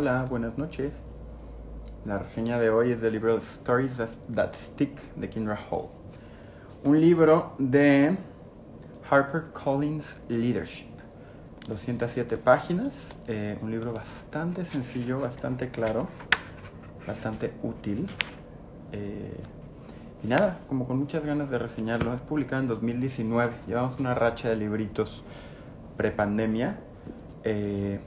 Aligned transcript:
Hola, 0.00 0.24
buenas 0.24 0.56
noches. 0.56 0.94
La 2.06 2.16
reseña 2.16 2.58
de 2.58 2.70
hoy 2.70 2.92
es 2.92 3.02
del 3.02 3.12
libro 3.12 3.36
Stories 3.36 3.92
That, 4.34 4.54
Stick 4.54 4.98
de 5.14 5.28
Kindra 5.28 5.60
Hall. 5.70 5.88
Un 6.84 6.98
libro 6.98 7.52
de 7.58 8.16
HarperCollins 9.10 10.18
Leadership. 10.26 10.88
207 11.68 12.38
páginas, 12.38 12.94
eh, 13.28 13.58
un 13.60 13.70
libro 13.70 13.92
bastante 13.92 14.64
sencillo, 14.64 15.20
bastante 15.20 15.68
claro, 15.68 16.08
bastante 17.06 17.52
útil. 17.62 18.06
Eh, 18.92 19.38
y 20.24 20.28
nada, 20.28 20.60
como 20.66 20.86
con 20.86 20.98
muchas 20.98 21.22
ganas 21.26 21.50
de 21.50 21.58
reseñarlo, 21.58 22.14
es 22.14 22.22
publicado 22.22 22.62
en 22.62 22.68
2019. 22.68 23.52
Llevamos 23.66 24.00
una 24.00 24.14
racha 24.14 24.48
de 24.48 24.56
libritos 24.56 25.22
prepandemia. 25.98 26.78
Eh, 27.44 28.00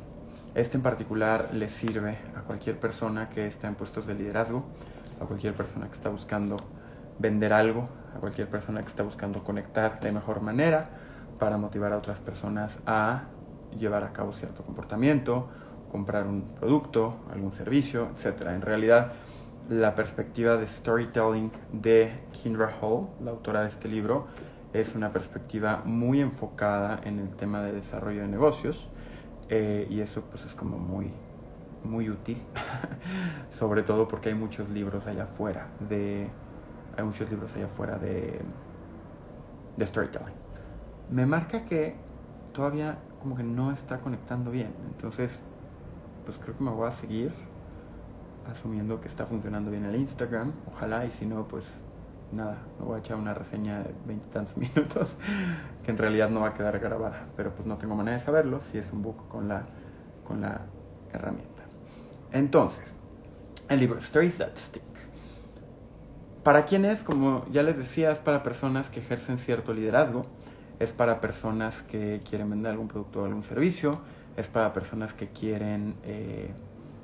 este 0.56 0.78
en 0.78 0.84
particular 0.84 1.50
le 1.52 1.70
sirve 1.70 2.18
a 2.36 2.42
cualquier 2.42 2.80
persona 2.80 3.30
que 3.30 3.48
está 3.48 3.68
en 3.68 3.75
puestos 3.75 4.06
de 4.06 4.14
liderazgo, 4.14 4.64
a 5.20 5.26
cualquier 5.26 5.56
persona 5.56 5.88
que 5.88 5.93
está 5.93 6.10
buscando 6.10 6.57
vender 7.18 7.54
algo, 7.54 7.89
a 8.16 8.20
cualquier 8.20 8.48
persona 8.48 8.82
que 8.82 8.89
está 8.89 9.02
buscando 9.04 9.43
conectar 9.43 10.00
de 10.00 10.12
mejor 10.12 10.42
manera 10.42 10.89
para 11.39 11.57
motivar 11.57 11.92
a 11.93 11.98
otras 11.98 12.20
personas 12.20 12.78
a 12.86 13.24
llevar 13.78 14.04
a 14.04 14.14
cabo 14.14 14.34
cierto 14.34 14.64
comportamiento, 14.64 15.50
comprar 15.92 16.28
un 16.28 16.43
producto, 16.60 17.15
algún 17.32 17.51
servicio, 17.54 18.10
etc. 18.15 18.48
En 18.50 18.62
realidad, 18.62 19.14
la 19.70 19.96
perspectiva 19.96 20.57
de 20.57 20.68
storytelling 20.68 21.51
de 21.71 22.12
Kindra 22.32 22.71
Hall, 22.79 23.07
la 23.24 23.32
autora 23.32 23.62
de 23.64 23.70
este 23.70 23.88
libro, 23.88 24.28
es 24.71 24.93
una 24.93 25.12
perspectiva 25.12 25.82
muy 25.86 26.20
enfocada 26.20 27.00
en 27.04 27.20
el 27.20 27.29
tema 27.36 27.62
de 27.64 27.71
desarrollo 27.71 28.21
de 28.21 28.28
negocios 28.28 28.90
eh, 29.56 29.88
y 29.89 30.02
eso 30.02 30.21
pues 30.32 30.46
es 30.46 30.56
como 30.56 30.80
muy, 30.80 31.12
muy 31.84 32.09
útil, 32.09 32.50
sobre 33.60 33.84
todo 33.84 34.08
porque 34.08 34.30
hay 34.30 34.36
muchos 34.36 34.70
libros 34.70 35.06
allá 35.08 35.26
afuera 35.26 35.76
de, 35.80 36.36
hay 36.98 37.04
muchos 37.04 37.30
libros 37.30 37.56
allá 37.56 37.66
afuera 37.68 38.00
de, 38.00 38.42
de 39.76 39.86
storytelling. 39.88 40.36
Me 41.10 41.26
marca 41.26 41.66
que 41.66 41.95
todavía 42.54 42.98
como 43.20 43.36
que 43.36 43.44
no 43.44 43.72
está 43.72 44.02
conectando 44.02 44.52
bien, 44.52 44.76
entonces 44.86 45.40
pues 46.26 46.40
creo 46.40 46.58
que 46.58 46.64
me 46.64 46.72
voy 46.72 46.88
a 46.88 46.92
seguir 46.92 47.34
asumiendo 48.45 49.02
que 49.02 49.08
está 49.08 49.26
funcionando 49.26 49.72
bien 49.72 49.86
el 49.86 49.95
Instagram, 49.95 50.64
ojalá 50.66 51.06
y 51.06 51.12
si 51.12 51.26
no 51.26 51.48
pues 51.48 51.83
nada, 52.34 52.58
me 52.80 52.86
voy 52.86 52.98
a 52.98 53.00
echar 53.00 53.17
una 53.17 53.34
reseña 53.34 53.80
de 53.80 53.94
veintitantos 54.06 54.56
minutos 54.58 55.16
que 55.84 55.92
en 55.92 55.98
realidad 55.98 56.30
no 56.30 56.42
va 56.42 56.50
a 56.50 56.53
quedar 56.53 56.80
grabada, 56.80 57.28
pero 57.36 57.52
pues 57.53 57.66
no 57.66 57.78
tengo 57.78 57.95
manera 57.95 58.17
de 58.17 58.23
saberlo 58.23 58.62
si 58.72 58.78
es 58.78 58.92
un 58.92 59.02
book 59.02 59.28
con 59.30 59.48
la, 59.48 59.64
con 60.23 60.42
la 60.42 60.61
herramienta. 61.11 61.64
Entonces, 62.31 62.84
el 63.70 63.80
libro 63.80 64.00
Stories 64.00 64.38
That 64.38 64.58
Stick. 64.58 64.84
¿Para 66.44 66.66
quién 66.66 66.84
es? 66.84 67.04
Como 67.04 67.45
ya 67.52 67.64
les 67.64 67.78
decía, 67.78 68.11
es 68.11 68.20
para 68.20 68.44
personas 68.44 68.89
que 68.89 69.00
ejercen 69.00 69.38
cierto 69.38 69.73
liderazgo, 69.73 70.26
es 70.80 70.92
para 70.92 71.22
personas 71.22 71.81
que 71.84 72.22
quieren 72.28 72.50
vender 72.50 72.72
algún 72.72 72.88
producto 72.89 73.22
o 73.22 73.26
algún 73.26 73.44
servicio, 73.44 74.00
es 74.36 74.48
para 74.48 74.73
personas 74.73 75.14
que 75.14 75.30
quieren 75.30 75.95
eh, 76.04 76.52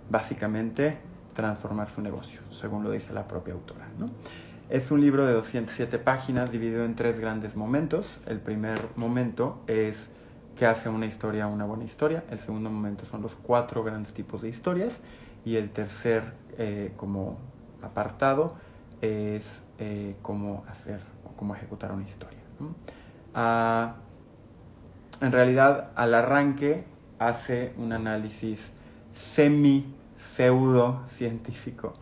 básicamente 0.09 0.97
transformar 1.33 1.89
su 1.89 2.01
negocio, 2.01 2.41
según 2.49 2.83
lo 2.83 2.91
dice 2.91 3.13
la 3.13 3.27
propia 3.27 3.53
autora. 3.53 3.87
¿no? 3.97 4.09
Es 4.69 4.91
un 4.91 5.01
libro 5.01 5.25
de 5.25 5.33
207 5.33 5.97
páginas 5.97 6.51
dividido 6.51 6.85
en 6.85 6.93
tres 6.93 7.19
grandes 7.19 7.55
momentos. 7.55 8.05
El 8.27 8.39
primer 8.39 8.79
momento 8.95 9.63
es 9.65 10.11
que 10.55 10.67
hace 10.67 10.89
una 10.89 11.07
historia 11.07 11.47
una 11.47 11.65
buena 11.65 11.85
historia. 11.85 12.23
El 12.29 12.39
segundo 12.41 12.69
momento 12.69 13.03
son 13.05 13.23
los 13.23 13.33
cuatro 13.33 13.83
grandes 13.83 14.13
tipos 14.13 14.43
de 14.43 14.49
historias. 14.49 14.93
Y 15.43 15.55
el 15.55 15.71
tercer 15.71 16.33
eh, 16.59 16.93
como 16.97 17.39
apartado 17.81 18.57
es 19.01 19.43
eh, 19.79 20.15
cómo 20.21 20.63
hacer 20.69 20.99
o 21.25 21.35
cómo 21.35 21.55
ejecutar 21.55 21.91
una 21.91 22.07
historia. 22.07 22.37
Ah, 23.33 23.95
en 25.19 25.31
realidad, 25.31 25.89
al 25.95 26.13
arranque 26.13 26.83
hace 27.17 27.73
un 27.75 27.91
análisis 27.91 28.59
semi 29.15 29.95
pseudo 30.19 31.03
científico 31.09 31.93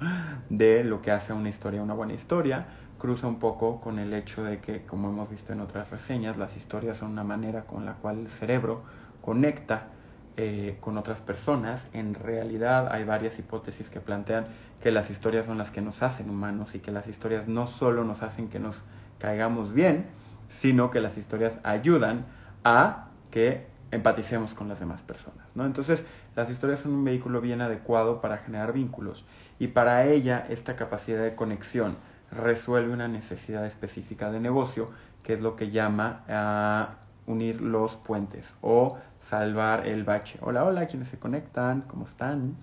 de 0.49 0.83
lo 0.83 1.01
que 1.01 1.11
hace 1.11 1.33
una 1.33 1.49
historia 1.49 1.81
una 1.81 1.93
buena 1.93 2.13
historia. 2.13 2.65
Cruza 2.97 3.27
un 3.27 3.37
poco 3.37 3.79
con 3.79 3.99
el 3.99 4.11
hecho 4.13 4.43
de 4.43 4.59
que, 4.59 4.81
como 4.81 5.09
hemos 5.09 5.29
visto 5.29 5.53
en 5.53 5.61
otras 5.61 5.91
reseñas, 5.91 6.35
las 6.35 6.57
historias 6.57 6.97
son 6.97 7.11
una 7.11 7.23
manera 7.23 7.61
con 7.61 7.85
la 7.85 7.93
cual 7.93 8.19
el 8.19 8.27
cerebro 8.27 8.81
conecta 9.21 9.89
eh, 10.35 10.77
con 10.79 10.97
otras 10.97 11.19
personas. 11.19 11.83
En 11.93 12.15
realidad 12.15 12.91
hay 12.91 13.03
varias 13.03 13.37
hipótesis 13.37 13.89
que 13.89 13.99
plantean 13.99 14.47
que 14.81 14.89
las 14.91 15.11
historias 15.11 15.45
son 15.45 15.59
las 15.59 15.69
que 15.69 15.81
nos 15.81 16.01
hacen 16.01 16.29
humanos 16.29 16.73
y 16.73 16.79
que 16.79 16.91
las 16.91 17.07
historias 17.07 17.47
no 17.47 17.67
solo 17.67 18.03
nos 18.03 18.23
hacen 18.23 18.47
que 18.47 18.59
nos 18.59 18.75
caigamos 19.19 19.73
bien, 19.73 20.05
sino 20.49 20.89
que 20.89 20.99
las 20.99 21.17
historias 21.17 21.53
ayudan 21.63 22.25
a 22.63 23.09
que 23.29 23.67
empaticemos 23.91 24.53
con 24.53 24.67
las 24.67 24.79
demás 24.79 25.01
personas. 25.01 25.45
¿no? 25.55 25.65
Entonces, 25.65 26.03
las 26.35 26.49
historias 26.49 26.81
son 26.81 26.93
un 26.93 27.03
vehículo 27.03 27.41
bien 27.41 27.61
adecuado 27.61 28.21
para 28.21 28.37
generar 28.37 28.73
vínculos 28.73 29.25
y 29.59 29.67
para 29.67 30.05
ella 30.05 30.45
esta 30.49 30.75
capacidad 30.75 31.23
de 31.23 31.35
conexión 31.35 31.97
resuelve 32.31 32.93
una 32.93 33.07
necesidad 33.07 33.65
específica 33.65 34.31
de 34.31 34.39
negocio, 34.39 34.89
que 35.23 35.33
es 35.33 35.41
lo 35.41 35.55
que 35.55 35.71
llama 35.71 36.23
a 36.27 36.95
unir 37.25 37.61
los 37.61 37.95
puentes 37.95 38.53
o 38.61 38.97
salvar 39.29 39.87
el 39.87 40.03
bache. 40.03 40.37
Hola, 40.41 40.63
hola, 40.63 40.87
quienes 40.87 41.09
se 41.09 41.19
conectan, 41.19 41.81
¿cómo 41.81 42.05
están? 42.05 42.55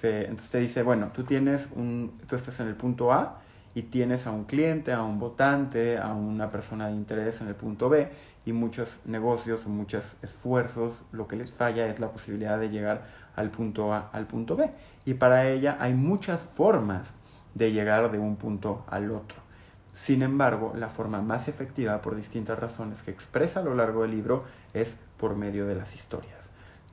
Se, 0.00 0.22
entonces 0.22 0.50
te 0.50 0.58
dice, 0.58 0.82
bueno, 0.82 1.10
tú 1.14 1.24
tienes 1.24 1.68
un, 1.74 2.18
tú 2.26 2.36
estás 2.36 2.58
en 2.60 2.68
el 2.68 2.74
punto 2.74 3.12
A 3.12 3.40
y 3.74 3.82
tienes 3.82 4.26
a 4.26 4.30
un 4.30 4.44
cliente, 4.44 4.92
a 4.92 5.02
un 5.02 5.18
votante, 5.18 5.96
a 5.96 6.12
una 6.12 6.50
persona 6.50 6.88
de 6.88 6.94
interés 6.94 7.40
en 7.40 7.48
el 7.48 7.54
punto 7.54 7.88
B 7.88 8.10
y 8.44 8.52
muchos 8.52 9.00
negocios 9.04 9.66
muchos 9.66 10.04
esfuerzos, 10.22 11.04
lo 11.12 11.28
que 11.28 11.36
les 11.36 11.52
falla 11.52 11.86
es 11.86 12.00
la 12.00 12.10
posibilidad 12.10 12.58
de 12.58 12.70
llegar 12.70 13.02
al 13.36 13.50
punto 13.50 13.92
A 13.92 14.10
al 14.12 14.26
punto 14.26 14.56
B. 14.56 14.70
Y 15.04 15.14
para 15.14 15.48
ella 15.48 15.76
hay 15.80 15.94
muchas 15.94 16.40
formas 16.40 17.12
de 17.54 17.72
llegar 17.72 18.10
de 18.10 18.18
un 18.18 18.36
punto 18.36 18.84
al 18.88 19.10
otro. 19.10 19.36
Sin 19.94 20.22
embargo, 20.22 20.72
la 20.76 20.88
forma 20.88 21.20
más 21.20 21.48
efectiva, 21.48 22.00
por 22.00 22.16
distintas 22.16 22.58
razones 22.58 23.02
que 23.02 23.10
expresa 23.10 23.60
a 23.60 23.62
lo 23.62 23.74
largo 23.74 24.02
del 24.02 24.12
libro, 24.12 24.44
es 24.72 24.96
por 25.18 25.36
medio 25.36 25.66
de 25.66 25.74
las 25.74 25.94
historias. 25.94 26.38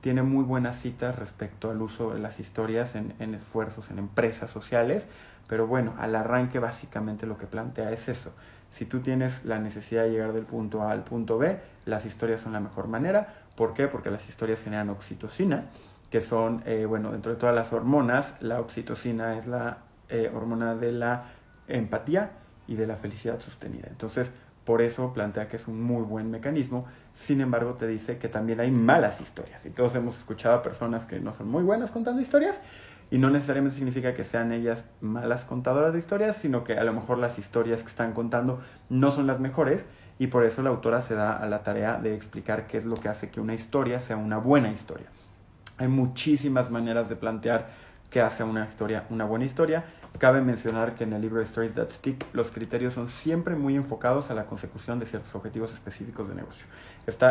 Tiene 0.02 0.22
muy 0.22 0.44
buenas 0.44 0.80
citas 0.80 1.18
respecto 1.18 1.70
al 1.70 1.80
uso 1.82 2.12
de 2.12 2.20
las 2.20 2.38
historias 2.40 2.94
en, 2.94 3.14
en 3.18 3.34
esfuerzos 3.34 3.90
en 3.90 3.98
empresas 3.98 4.50
sociales, 4.50 5.06
pero 5.50 5.66
bueno, 5.66 5.94
al 5.98 6.14
arranque 6.14 6.60
básicamente 6.60 7.26
lo 7.26 7.36
que 7.36 7.46
plantea 7.46 7.90
es 7.90 8.08
eso. 8.08 8.30
Si 8.70 8.84
tú 8.84 9.00
tienes 9.00 9.44
la 9.44 9.58
necesidad 9.58 10.04
de 10.04 10.10
llegar 10.10 10.32
del 10.32 10.44
punto 10.44 10.82
A 10.82 10.92
al 10.92 11.02
punto 11.02 11.38
B, 11.38 11.58
las 11.86 12.06
historias 12.06 12.40
son 12.40 12.52
la 12.52 12.60
mejor 12.60 12.86
manera. 12.86 13.34
¿Por 13.56 13.74
qué? 13.74 13.88
Porque 13.88 14.12
las 14.12 14.28
historias 14.28 14.62
generan 14.62 14.90
oxitocina, 14.90 15.64
que 16.08 16.20
son, 16.20 16.62
eh, 16.66 16.86
bueno, 16.86 17.10
dentro 17.10 17.32
de 17.32 17.38
todas 17.38 17.52
las 17.52 17.72
hormonas, 17.72 18.32
la 18.38 18.60
oxitocina 18.60 19.38
es 19.38 19.48
la 19.48 19.78
eh, 20.08 20.30
hormona 20.32 20.76
de 20.76 20.92
la 20.92 21.24
empatía 21.66 22.30
y 22.68 22.76
de 22.76 22.86
la 22.86 22.94
felicidad 22.94 23.40
sostenida. 23.40 23.88
Entonces, 23.90 24.30
por 24.64 24.82
eso 24.82 25.12
plantea 25.12 25.48
que 25.48 25.56
es 25.56 25.66
un 25.66 25.82
muy 25.82 26.04
buen 26.04 26.30
mecanismo. 26.30 26.86
Sin 27.16 27.40
embargo, 27.40 27.74
te 27.74 27.88
dice 27.88 28.18
que 28.18 28.28
también 28.28 28.60
hay 28.60 28.70
malas 28.70 29.20
historias. 29.20 29.66
Y 29.66 29.70
todos 29.70 29.96
hemos 29.96 30.16
escuchado 30.16 30.54
a 30.54 30.62
personas 30.62 31.06
que 31.06 31.18
no 31.18 31.34
son 31.34 31.48
muy 31.48 31.64
buenas 31.64 31.90
contando 31.90 32.22
historias 32.22 32.56
y 33.10 33.18
no 33.18 33.30
necesariamente 33.30 33.76
significa 33.76 34.14
que 34.14 34.24
sean 34.24 34.52
ellas 34.52 34.84
malas 35.00 35.44
contadoras 35.44 35.92
de 35.92 35.98
historias, 35.98 36.36
sino 36.36 36.62
que 36.62 36.78
a 36.78 36.84
lo 36.84 36.92
mejor 36.92 37.18
las 37.18 37.38
historias 37.38 37.82
que 37.82 37.88
están 37.88 38.12
contando 38.12 38.60
no 38.88 39.10
son 39.10 39.26
las 39.26 39.40
mejores 39.40 39.84
y 40.18 40.28
por 40.28 40.44
eso 40.44 40.62
la 40.62 40.70
autora 40.70 41.02
se 41.02 41.14
da 41.14 41.36
a 41.36 41.46
la 41.46 41.62
tarea 41.62 41.96
de 41.96 42.14
explicar 42.14 42.66
qué 42.66 42.78
es 42.78 42.84
lo 42.84 42.96
que 42.96 43.08
hace 43.08 43.30
que 43.30 43.40
una 43.40 43.54
historia 43.54 44.00
sea 44.00 44.16
una 44.16 44.38
buena 44.38 44.70
historia. 44.70 45.06
Hay 45.78 45.88
muchísimas 45.88 46.70
maneras 46.70 47.08
de 47.08 47.16
plantear 47.16 47.70
qué 48.10 48.20
hace 48.20 48.44
una 48.44 48.66
historia 48.66 49.04
una 49.10 49.24
buena 49.24 49.44
historia. 49.44 49.84
Cabe 50.18 50.42
mencionar 50.42 50.94
que 50.94 51.04
en 51.04 51.12
el 51.14 51.22
libro 51.22 51.40
Stories 51.40 51.74
That 51.74 51.90
Stick 51.92 52.26
los 52.34 52.50
criterios 52.50 52.94
son 52.94 53.08
siempre 53.08 53.54
muy 53.54 53.76
enfocados 53.76 54.30
a 54.30 54.34
la 54.34 54.44
consecución 54.44 54.98
de 54.98 55.06
ciertos 55.06 55.34
objetivos 55.34 55.72
específicos 55.72 56.28
de 56.28 56.34
negocio. 56.34 56.66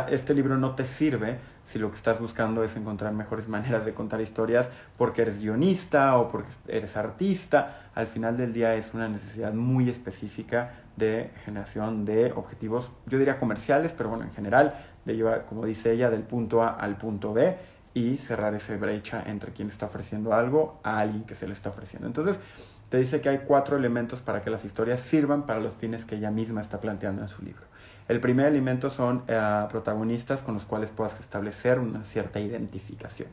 este 0.10 0.34
libro 0.34 0.58
no 0.58 0.74
te 0.74 0.86
sirve 0.86 1.38
si 1.68 1.78
lo 1.78 1.92
que 1.92 1.98
estás 1.98 2.20
buscando 2.20 2.64
es 2.64 2.76
encontrar 2.76 3.14
mejores 3.14 3.48
maneras 3.58 3.86
de 3.86 3.94
contar 3.94 4.22
historias 4.22 4.68
porque 4.98 5.22
eres 5.22 5.40
guionista 5.40 6.18
o 6.18 6.32
porque 6.32 6.50
eres 6.68 6.98
artista. 6.98 7.92
Al 7.94 8.08
final 8.08 8.38
del 8.38 8.54
día 8.54 8.74
es 8.76 8.92
una 8.94 9.08
necesidad 9.08 9.54
muy 9.54 9.90
específica 9.90 10.72
de 10.96 11.30
generación 11.46 12.06
de 12.06 12.32
objetivos, 12.34 12.90
yo 13.06 13.18
diría 13.18 13.40
comerciales, 13.40 13.94
pero 13.94 14.10
bueno, 14.10 14.26
en 14.26 14.32
general, 14.32 14.74
de 15.06 15.16
llevar, 15.16 15.46
como 15.46 15.66
dice 15.66 15.92
ella, 15.92 16.10
del 16.10 16.24
punto 16.24 16.62
A 16.62 16.72
al 16.72 16.98
punto 16.98 17.34
B 17.34 17.58
y 18.00 18.18
cerrar 18.18 18.56
esa 18.56 18.78
brecha 18.78 19.24
entre 19.26 19.52
quien 19.52 19.70
está 19.70 19.88
ofreciendo 19.88 20.34
algo 20.34 20.80
a 20.84 21.00
alguien 21.00 21.24
que 21.24 21.36
se 21.36 21.48
le 21.48 21.54
está 21.54 21.70
ofreciendo. 21.70 22.08
Entonces, 22.08 22.38
te 22.90 22.98
dice 22.98 23.20
que 23.20 23.30
hay 23.30 23.40
cuatro 23.40 23.76
elementos 23.76 24.22
para 24.22 24.42
que 24.42 24.50
las 24.50 24.64
historias 24.64 25.02
sirvan 25.02 25.46
para 25.46 25.60
los 25.60 25.74
fines 25.74 26.06
que 26.06 26.16
ella 26.16 26.32
misma 26.32 26.62
está 26.62 26.80
planteando 26.80 27.22
en 27.22 27.28
su 27.28 27.44
libro. 27.44 27.64
El 28.08 28.22
primer 28.22 28.48
elemento 28.48 28.90
son 28.90 29.24
eh, 29.28 29.66
protagonistas 29.70 30.42
con 30.42 30.56
los 30.56 30.64
cuales 30.64 30.90
puedas 30.90 31.20
establecer 31.20 31.78
una 31.78 32.04
cierta 32.06 32.40
identificación. 32.40 33.30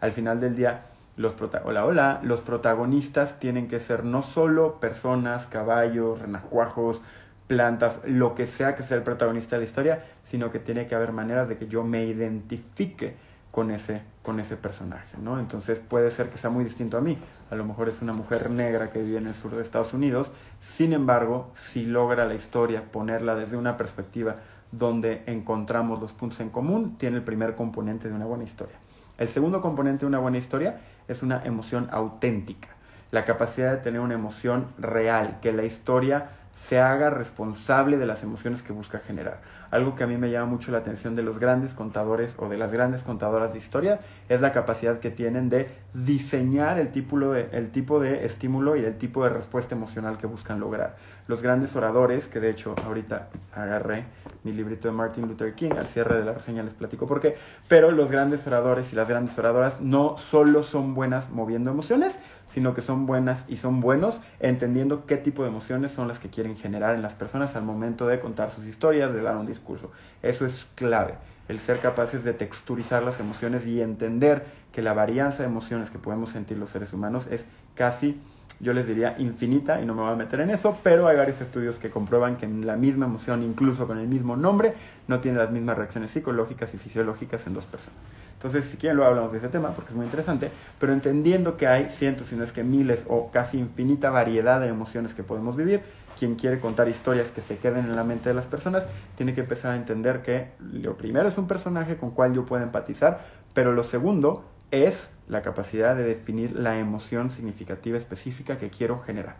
Al 0.00 0.12
final 0.12 0.38
del 0.38 0.54
día, 0.54 0.82
los 1.16 1.34
hola, 1.64 1.84
hola, 1.86 2.20
los 2.22 2.42
protagonistas 2.42 3.40
tienen 3.40 3.68
que 3.68 3.80
ser 3.80 4.04
no 4.04 4.22
solo 4.22 4.80
personas, 4.80 5.46
caballos, 5.46 6.20
renacuajos, 6.20 7.00
plantas, 7.46 8.00
lo 8.04 8.34
que 8.34 8.46
sea 8.46 8.76
que 8.76 8.82
sea 8.82 8.98
el 8.98 9.02
protagonista 9.02 9.56
de 9.56 9.62
la 9.62 9.68
historia, 9.68 10.04
sino 10.30 10.52
que 10.52 10.60
tiene 10.60 10.86
que 10.86 10.94
haber 10.94 11.10
maneras 11.10 11.48
de 11.48 11.56
que 11.56 11.66
yo 11.66 11.82
me 11.82 12.04
identifique 12.04 13.16
con 13.50 13.70
ese, 13.70 14.02
con 14.22 14.38
ese 14.40 14.56
personaje, 14.56 15.16
¿no? 15.18 15.40
Entonces 15.40 15.80
puede 15.80 16.10
ser 16.10 16.30
que 16.30 16.38
sea 16.38 16.50
muy 16.50 16.64
distinto 16.64 16.96
a 16.96 17.00
mí. 17.00 17.18
A 17.50 17.56
lo 17.56 17.64
mejor 17.64 17.88
es 17.88 18.00
una 18.00 18.12
mujer 18.12 18.50
negra 18.50 18.90
que 18.90 19.02
vive 19.02 19.18
en 19.18 19.26
el 19.26 19.34
sur 19.34 19.50
de 19.50 19.62
Estados 19.62 19.92
Unidos. 19.92 20.30
Sin 20.60 20.92
embargo, 20.92 21.50
si 21.56 21.84
logra 21.84 22.26
la 22.26 22.34
historia 22.34 22.84
ponerla 22.92 23.34
desde 23.34 23.56
una 23.56 23.76
perspectiva 23.76 24.36
donde 24.70 25.24
encontramos 25.26 26.00
los 26.00 26.12
puntos 26.12 26.38
en 26.40 26.50
común, 26.50 26.96
tiene 26.96 27.16
el 27.16 27.24
primer 27.24 27.56
componente 27.56 28.08
de 28.08 28.14
una 28.14 28.26
buena 28.26 28.44
historia. 28.44 28.76
El 29.18 29.28
segundo 29.28 29.60
componente 29.60 30.00
de 30.00 30.06
una 30.06 30.18
buena 30.18 30.38
historia 30.38 30.80
es 31.08 31.22
una 31.22 31.44
emoción 31.44 31.88
auténtica, 31.90 32.68
la 33.10 33.24
capacidad 33.24 33.72
de 33.72 33.78
tener 33.78 34.00
una 34.00 34.14
emoción 34.14 34.68
real, 34.78 35.40
que 35.42 35.52
la 35.52 35.64
historia 35.64 36.30
se 36.68 36.78
haga 36.78 37.10
responsable 37.10 37.96
de 37.96 38.06
las 38.06 38.22
emociones 38.22 38.62
que 38.62 38.72
busca 38.72 38.98
generar. 38.98 39.40
Algo 39.70 39.94
que 39.94 40.04
a 40.04 40.06
mí 40.06 40.16
me 40.16 40.30
llama 40.30 40.46
mucho 40.46 40.72
la 40.72 40.78
atención 40.78 41.14
de 41.14 41.22
los 41.22 41.38
grandes 41.38 41.74
contadores 41.74 42.34
o 42.36 42.48
de 42.48 42.56
las 42.56 42.72
grandes 42.72 43.02
contadoras 43.02 43.52
de 43.52 43.58
historia 43.58 44.00
es 44.28 44.40
la 44.40 44.52
capacidad 44.52 44.98
que 44.98 45.10
tienen 45.10 45.48
de 45.48 45.68
diseñar 45.94 46.78
el 46.78 46.90
tipo 46.90 47.18
de, 47.18 47.48
el 47.52 47.70
tipo 47.70 48.00
de 48.00 48.24
estímulo 48.24 48.76
y 48.76 48.84
el 48.84 48.98
tipo 48.98 49.24
de 49.24 49.30
respuesta 49.30 49.74
emocional 49.74 50.18
que 50.18 50.26
buscan 50.26 50.58
lograr. 50.60 50.96
Los 51.28 51.42
grandes 51.42 51.76
oradores, 51.76 52.26
que 52.26 52.40
de 52.40 52.50
hecho 52.50 52.74
ahorita 52.84 53.28
agarré 53.54 54.04
mi 54.42 54.52
librito 54.52 54.88
de 54.88 54.94
Martin 54.94 55.28
Luther 55.28 55.54
King, 55.54 55.70
al 55.78 55.86
cierre 55.86 56.18
de 56.18 56.24
la 56.24 56.32
reseña 56.32 56.62
les 56.62 56.74
platico 56.74 57.06
por 57.06 57.20
qué, 57.20 57.36
pero 57.68 57.92
los 57.92 58.10
grandes 58.10 58.46
oradores 58.46 58.92
y 58.92 58.96
las 58.96 59.08
grandes 59.08 59.38
oradoras 59.38 59.80
no 59.80 60.18
solo 60.18 60.64
son 60.64 60.94
buenas 60.94 61.30
moviendo 61.30 61.70
emociones, 61.70 62.18
sino 62.52 62.74
que 62.74 62.82
son 62.82 63.06
buenas 63.06 63.44
y 63.48 63.56
son 63.56 63.80
buenos 63.80 64.20
entendiendo 64.40 65.06
qué 65.06 65.16
tipo 65.16 65.42
de 65.42 65.48
emociones 65.48 65.92
son 65.92 66.08
las 66.08 66.18
que 66.18 66.28
quieren 66.28 66.56
generar 66.56 66.94
en 66.94 67.02
las 67.02 67.14
personas 67.14 67.56
al 67.56 67.62
momento 67.62 68.06
de 68.06 68.20
contar 68.20 68.50
sus 68.50 68.66
historias, 68.66 69.12
de 69.12 69.22
dar 69.22 69.36
un 69.36 69.46
discurso. 69.46 69.90
Eso 70.22 70.46
es 70.46 70.66
clave, 70.74 71.14
el 71.48 71.60
ser 71.60 71.80
capaces 71.80 72.24
de 72.24 72.32
texturizar 72.32 73.02
las 73.02 73.20
emociones 73.20 73.66
y 73.66 73.80
entender 73.80 74.44
que 74.72 74.82
la 74.82 74.92
varianza 74.92 75.38
de 75.42 75.48
emociones 75.48 75.90
que 75.90 75.98
podemos 75.98 76.30
sentir 76.30 76.58
los 76.58 76.70
seres 76.70 76.92
humanos 76.92 77.26
es 77.30 77.44
casi 77.74 78.20
yo 78.60 78.74
les 78.74 78.86
diría 78.86 79.16
infinita 79.18 79.80
y 79.80 79.86
no 79.86 79.94
me 79.94 80.02
voy 80.02 80.12
a 80.12 80.16
meter 80.16 80.40
en 80.40 80.50
eso, 80.50 80.76
pero 80.82 81.08
hay 81.08 81.16
varios 81.16 81.40
estudios 81.40 81.78
que 81.78 81.90
comprueban 81.90 82.36
que 82.36 82.46
la 82.46 82.76
misma 82.76 83.06
emoción, 83.06 83.42
incluso 83.42 83.86
con 83.86 83.98
el 83.98 84.06
mismo 84.06 84.36
nombre, 84.36 84.74
no 85.08 85.20
tiene 85.20 85.38
las 85.38 85.50
mismas 85.50 85.78
reacciones 85.78 86.10
psicológicas 86.10 86.74
y 86.74 86.78
fisiológicas 86.78 87.46
en 87.46 87.54
dos 87.54 87.64
personas. 87.64 87.98
Entonces, 88.40 88.64
si 88.70 88.78
quieren, 88.78 88.96
luego 88.96 89.10
hablamos 89.10 89.32
de 89.32 89.38
ese 89.38 89.48
tema 89.48 89.74
porque 89.74 89.90
es 89.90 89.96
muy 89.96 90.06
interesante, 90.06 90.50
pero 90.78 90.94
entendiendo 90.94 91.58
que 91.58 91.66
hay 91.66 91.90
cientos, 91.90 92.28
si 92.28 92.36
no 92.36 92.42
es 92.42 92.52
que 92.52 92.64
miles 92.64 93.04
o 93.06 93.30
casi 93.30 93.58
infinita 93.58 94.08
variedad 94.08 94.58
de 94.60 94.68
emociones 94.68 95.12
que 95.12 95.22
podemos 95.22 95.58
vivir, 95.58 95.82
quien 96.18 96.36
quiere 96.36 96.58
contar 96.58 96.88
historias 96.88 97.30
que 97.32 97.42
se 97.42 97.58
queden 97.58 97.84
en 97.84 97.96
la 97.96 98.02
mente 98.02 98.30
de 98.30 98.34
las 98.34 98.46
personas, 98.46 98.84
tiene 99.14 99.34
que 99.34 99.42
empezar 99.42 99.72
a 99.72 99.76
entender 99.76 100.22
que 100.22 100.52
lo 100.58 100.96
primero 100.96 101.28
es 101.28 101.36
un 101.36 101.46
personaje 101.46 101.98
con 101.98 102.12
cual 102.12 102.32
yo 102.32 102.46
puedo 102.46 102.62
empatizar, 102.62 103.26
pero 103.52 103.72
lo 103.72 103.84
segundo 103.84 104.46
es 104.70 105.10
la 105.28 105.42
capacidad 105.42 105.94
de 105.94 106.04
definir 106.04 106.56
la 106.56 106.78
emoción 106.78 107.30
significativa 107.30 107.98
específica 107.98 108.56
que 108.56 108.70
quiero 108.70 109.00
generar. 109.00 109.36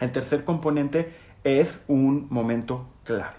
El 0.00 0.12
tercer 0.12 0.44
componente 0.44 1.14
es 1.44 1.80
un 1.88 2.26
momento 2.28 2.90
clave. 3.04 3.36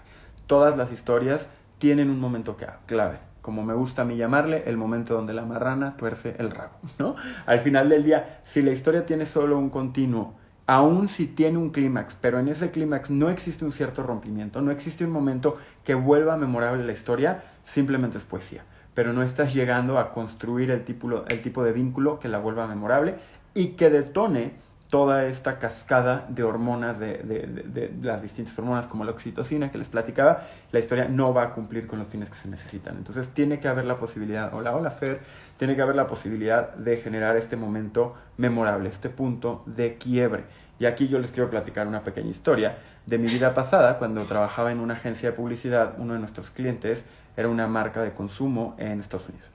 Todas 0.48 0.76
las 0.76 0.90
historias 0.90 1.48
tienen 1.78 2.10
un 2.10 2.18
momento 2.18 2.56
clave 2.86 3.29
como 3.50 3.64
me 3.64 3.74
gusta 3.74 4.02
a 4.02 4.04
mí 4.04 4.16
llamarle, 4.16 4.62
el 4.66 4.76
momento 4.76 5.14
donde 5.14 5.32
la 5.32 5.44
marrana 5.44 5.96
tuerce 5.96 6.36
el 6.38 6.52
rabo, 6.52 6.76
¿no? 7.00 7.16
Al 7.46 7.58
final 7.58 7.88
del 7.88 8.04
día, 8.04 8.38
si 8.44 8.62
la 8.62 8.70
historia 8.70 9.06
tiene 9.06 9.26
solo 9.26 9.58
un 9.58 9.70
continuo, 9.70 10.34
aun 10.68 11.08
si 11.08 11.26
tiene 11.26 11.58
un 11.58 11.70
clímax, 11.70 12.16
pero 12.20 12.38
en 12.38 12.46
ese 12.46 12.70
clímax 12.70 13.10
no 13.10 13.28
existe 13.28 13.64
un 13.64 13.72
cierto 13.72 14.04
rompimiento, 14.04 14.60
no 14.62 14.70
existe 14.70 15.04
un 15.04 15.10
momento 15.10 15.58
que 15.82 15.94
vuelva 15.94 16.36
memorable 16.36 16.84
la 16.84 16.92
historia, 16.92 17.42
simplemente 17.64 18.18
es 18.18 18.24
poesía. 18.24 18.62
Pero 18.94 19.12
no 19.12 19.24
estás 19.24 19.52
llegando 19.52 19.98
a 19.98 20.12
construir 20.12 20.70
el 20.70 20.84
tipo, 20.84 21.24
el 21.26 21.42
tipo 21.42 21.64
de 21.64 21.72
vínculo 21.72 22.20
que 22.20 22.28
la 22.28 22.38
vuelva 22.38 22.68
memorable 22.68 23.16
y 23.52 23.70
que 23.70 23.90
detone 23.90 24.52
toda 24.90 25.26
esta 25.26 25.58
cascada 25.58 26.26
de 26.28 26.42
hormonas, 26.42 26.98
de, 26.98 27.92
las 28.02 28.20
distintas 28.20 28.58
hormonas 28.58 28.88
como 28.88 29.04
la 29.04 29.12
oxitocina 29.12 29.70
que 29.70 29.78
les 29.78 29.88
platicaba, 29.88 30.42
la 30.72 30.80
historia 30.80 31.06
no 31.08 31.32
va 31.32 31.44
a 31.44 31.50
cumplir 31.54 31.86
con 31.86 32.00
los 32.00 32.08
fines 32.08 32.28
que 32.28 32.36
se 32.36 32.48
necesitan. 32.48 32.96
Entonces 32.96 33.28
tiene 33.28 33.60
que 33.60 33.68
haber 33.68 33.84
la 33.84 33.98
posibilidad, 33.98 34.52
hola, 34.52 34.74
hola 34.74 34.90
Fer, 34.90 35.20
tiene 35.58 35.76
que 35.76 35.82
haber 35.82 35.94
la 35.94 36.08
posibilidad 36.08 36.74
de 36.74 36.96
generar 36.96 37.36
este 37.36 37.56
momento 37.56 38.14
memorable, 38.36 38.88
este 38.88 39.08
punto 39.08 39.62
de 39.64 39.94
quiebre. 39.94 40.44
Y 40.80 40.86
aquí 40.86 41.06
yo 41.06 41.18
les 41.18 41.30
quiero 41.30 41.48
platicar 41.48 41.86
una 41.86 42.02
pequeña 42.02 42.30
historia 42.30 42.78
de 43.06 43.18
mi 43.18 43.28
vida 43.28 43.54
pasada, 43.54 43.98
cuando 43.98 44.24
trabajaba 44.24 44.72
en 44.72 44.80
una 44.80 44.94
agencia 44.94 45.30
de 45.30 45.36
publicidad, 45.36 45.94
uno 45.98 46.14
de 46.14 46.18
nuestros 46.18 46.50
clientes 46.50 47.04
era 47.36 47.48
una 47.48 47.66
marca 47.66 48.02
de 48.02 48.12
consumo 48.12 48.74
en 48.78 49.00
Estados 49.00 49.28
Unidos. 49.28 49.48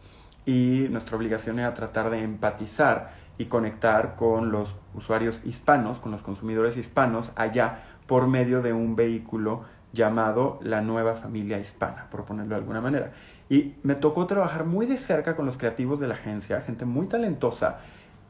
Y 0.46 0.88
nuestra 0.90 1.18
obligación 1.18 1.60
era 1.60 1.74
tratar 1.74 2.10
de 2.10 2.22
empatizar 2.22 3.25
y 3.38 3.46
conectar 3.46 4.16
con 4.16 4.52
los 4.52 4.76
usuarios 4.94 5.42
hispanos, 5.46 6.00
con 6.00 6.12
los 6.12 6.22
consumidores 6.22 6.78
hispanos 6.78 7.32
allá 7.36 7.84
por 8.08 8.28
medio 8.28 8.62
de 8.62 8.74
un 8.74 8.96
vehículo 8.96 9.64
llamado 9.94 10.60
la 10.62 10.82
nueva 10.82 11.16
familia 11.16 11.60
hispana, 11.60 12.08
por 12.12 12.26
ponerlo 12.26 12.56
de 12.56 12.62
alguna 12.62 12.82
manera. 12.82 13.14
Y 13.50 13.76
me 13.84 13.96
tocó 13.96 14.26
trabajar 14.26 14.66
muy 14.66 14.86
de 14.86 14.98
cerca 14.98 15.36
con 15.36 15.46
los 15.46 15.58
creativos 15.58 16.00
de 16.00 16.08
la 16.08 16.16
agencia, 16.16 16.62
gente 16.62 16.86
muy 16.86 17.08
talentosa, 17.08 17.80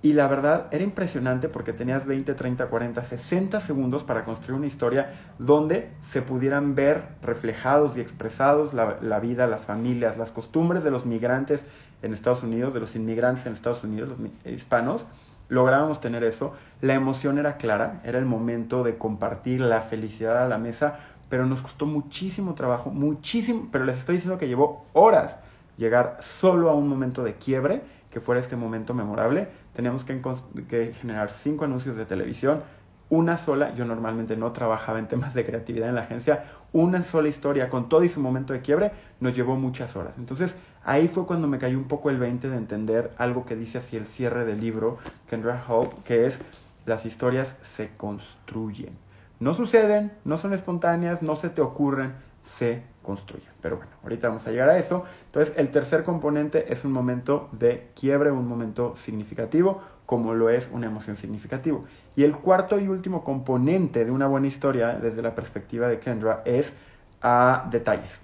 y 0.05 0.13
la 0.13 0.27
verdad 0.27 0.67
era 0.69 0.83
impresionante 0.83 1.49
porque 1.49 1.73
tenías 1.73 2.05
20, 2.05 2.35
30, 2.35 2.67
40, 2.67 3.03
60 3.03 3.59
segundos 3.59 4.03
para 4.03 4.23
construir 4.23 4.59
una 4.59 4.67
historia 4.67 5.15
donde 5.39 5.89
se 6.09 6.21
pudieran 6.21 6.75
ver 6.75 7.05
reflejados 7.23 7.97
y 7.97 8.01
expresados 8.01 8.75
la, 8.75 9.19
vida, 9.19 9.47
las 9.47 9.65
familias, 9.65 10.15
las 10.15 10.29
costumbres 10.29 10.83
de 10.83 10.91
los 10.91 11.07
migrantes 11.07 11.65
en 12.03 12.13
Estados 12.13 12.43
Unidos, 12.43 12.71
de 12.75 12.81
los 12.81 12.95
inmigrantes 12.95 13.47
en 13.47 13.53
Estados 13.53 13.83
Unidos, 13.83 14.09
los 14.09 14.53
hispanos, 14.53 15.03
lográbamos 15.49 16.01
tener 16.01 16.23
eso. 16.23 16.53
La 16.81 16.93
emoción 16.93 17.39
era 17.39 17.57
clara, 17.57 18.01
era 18.03 18.19
el 18.19 18.25
momento 18.25 18.83
de 18.83 18.99
compartir 18.99 19.59
la 19.59 19.81
felicidad 19.81 20.37
a 20.37 20.47
la 20.47 20.59
mesa, 20.59 20.99
pero 21.29 21.47
nos 21.47 21.63
costó 21.63 21.87
muchísimo 21.87 22.53
trabajo, 22.53 22.91
muchísimo, 22.91 23.69
pero 23.71 23.85
les 23.85 23.97
estoy 23.97 24.17
diciendo 24.17 24.37
que 24.37 24.47
llevó 24.47 24.85
horas 24.93 25.35
llegar 25.77 26.17
solo 26.21 26.69
a 26.69 26.75
un 26.75 26.87
momento 26.87 27.23
de 27.23 27.35
quiebre, 27.35 27.81
que 28.09 28.21
fuera 28.21 28.39
este 28.39 28.55
momento 28.55 28.93
memorable. 28.93 29.49
Teníamos 29.75 30.05
que, 30.05 30.21
que 30.67 30.93
generar 30.93 31.33
cinco 31.33 31.65
anuncios 31.65 31.95
de 31.95 32.05
televisión, 32.05 32.63
una 33.09 33.37
sola, 33.37 33.75
yo 33.75 33.85
normalmente 33.85 34.35
no 34.35 34.51
trabajaba 34.51 34.97
en 34.99 35.07
temas 35.07 35.33
de 35.33 35.45
creatividad 35.45 35.89
en 35.89 35.95
la 35.95 36.01
agencia, 36.01 36.45
una 36.73 37.03
sola 37.03 37.29
historia 37.29 37.69
con 37.69 37.87
todo 37.87 38.03
y 38.03 38.09
su 38.09 38.19
momento 38.19 38.53
de 38.53 38.61
quiebre 38.61 38.91
nos 39.19 39.35
llevó 39.35 39.55
muchas 39.55 39.95
horas. 39.95 40.13
Entonces 40.17 40.55
ahí 40.83 41.07
fue 41.07 41.25
cuando 41.25 41.47
me 41.47 41.59
cayó 41.59 41.77
un 41.77 41.87
poco 41.87 42.09
el 42.09 42.17
20 42.17 42.49
de 42.49 42.57
entender 42.57 43.11
algo 43.17 43.45
que 43.45 43.55
dice 43.55 43.77
así 43.77 43.95
el 43.95 44.07
cierre 44.07 44.45
del 44.45 44.59
libro, 44.59 44.97
Kendra 45.29 45.63
Hope, 45.67 45.97
que 46.03 46.25
es 46.25 46.39
las 46.85 47.05
historias 47.05 47.57
se 47.61 47.95
construyen. 47.95 48.97
No 49.39 49.53
suceden, 49.53 50.11
no 50.23 50.37
son 50.37 50.53
espontáneas, 50.53 51.21
no 51.21 51.35
se 51.35 51.49
te 51.49 51.61
ocurren, 51.61 52.13
se 52.57 52.83
construyen. 53.05 53.47
Pero 53.61 53.77
bueno, 53.77 53.91
ahorita 54.03 54.27
vamos 54.27 54.45
a 54.47 54.51
llegar 54.51 54.69
a 54.69 54.77
eso. 54.77 55.05
Entonces 55.27 55.53
el 55.57 55.69
tercer 55.69 56.03
componente 56.03 56.73
es 56.73 56.83
un 56.83 56.91
momento 56.91 57.49
de 57.51 57.87
quiebre, 57.95 58.31
un 58.31 58.47
momento 58.47 58.95
significativo, 58.97 59.81
como 60.05 60.33
lo 60.33 60.49
es 60.49 60.69
una 60.71 60.87
emoción 60.87 61.17
significativa. 61.17 61.79
Y 62.15 62.23
el 62.23 62.35
cuarto 62.35 62.79
y 62.79 62.87
último 62.87 63.23
componente 63.23 64.05
de 64.05 64.11
una 64.11 64.27
buena 64.27 64.47
historia, 64.47 64.93
desde 64.93 65.21
la 65.21 65.35
perspectiva 65.35 65.87
de 65.87 65.99
Kendra, 65.99 66.41
es 66.45 66.73
a 67.21 67.67
detalles. 67.71 68.19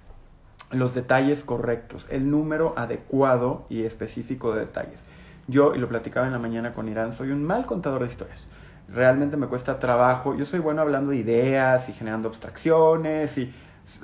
Los 0.70 0.94
detalles 0.94 1.44
correctos, 1.44 2.06
el 2.08 2.30
número 2.30 2.74
adecuado 2.76 3.66
y 3.68 3.84
específico 3.84 4.54
de 4.54 4.60
detalles. 4.60 4.98
Yo, 5.48 5.74
y 5.74 5.78
lo 5.78 5.88
platicaba 5.88 6.26
en 6.26 6.32
la 6.32 6.38
mañana 6.38 6.72
con 6.72 6.88
Irán, 6.88 7.12
soy 7.12 7.30
un 7.30 7.44
mal 7.44 7.66
contador 7.66 8.02
de 8.02 8.06
historias. 8.06 8.46
Realmente 8.88 9.36
me 9.36 9.46
cuesta 9.46 9.78
trabajo. 9.78 10.34
Yo 10.34 10.44
soy 10.44 10.60
bueno 10.60 10.82
hablando 10.82 11.10
de 11.10 11.16
ideas 11.16 11.88
y 11.88 11.92
generando 11.92 12.28
abstracciones 12.28 13.36
y 13.38 13.52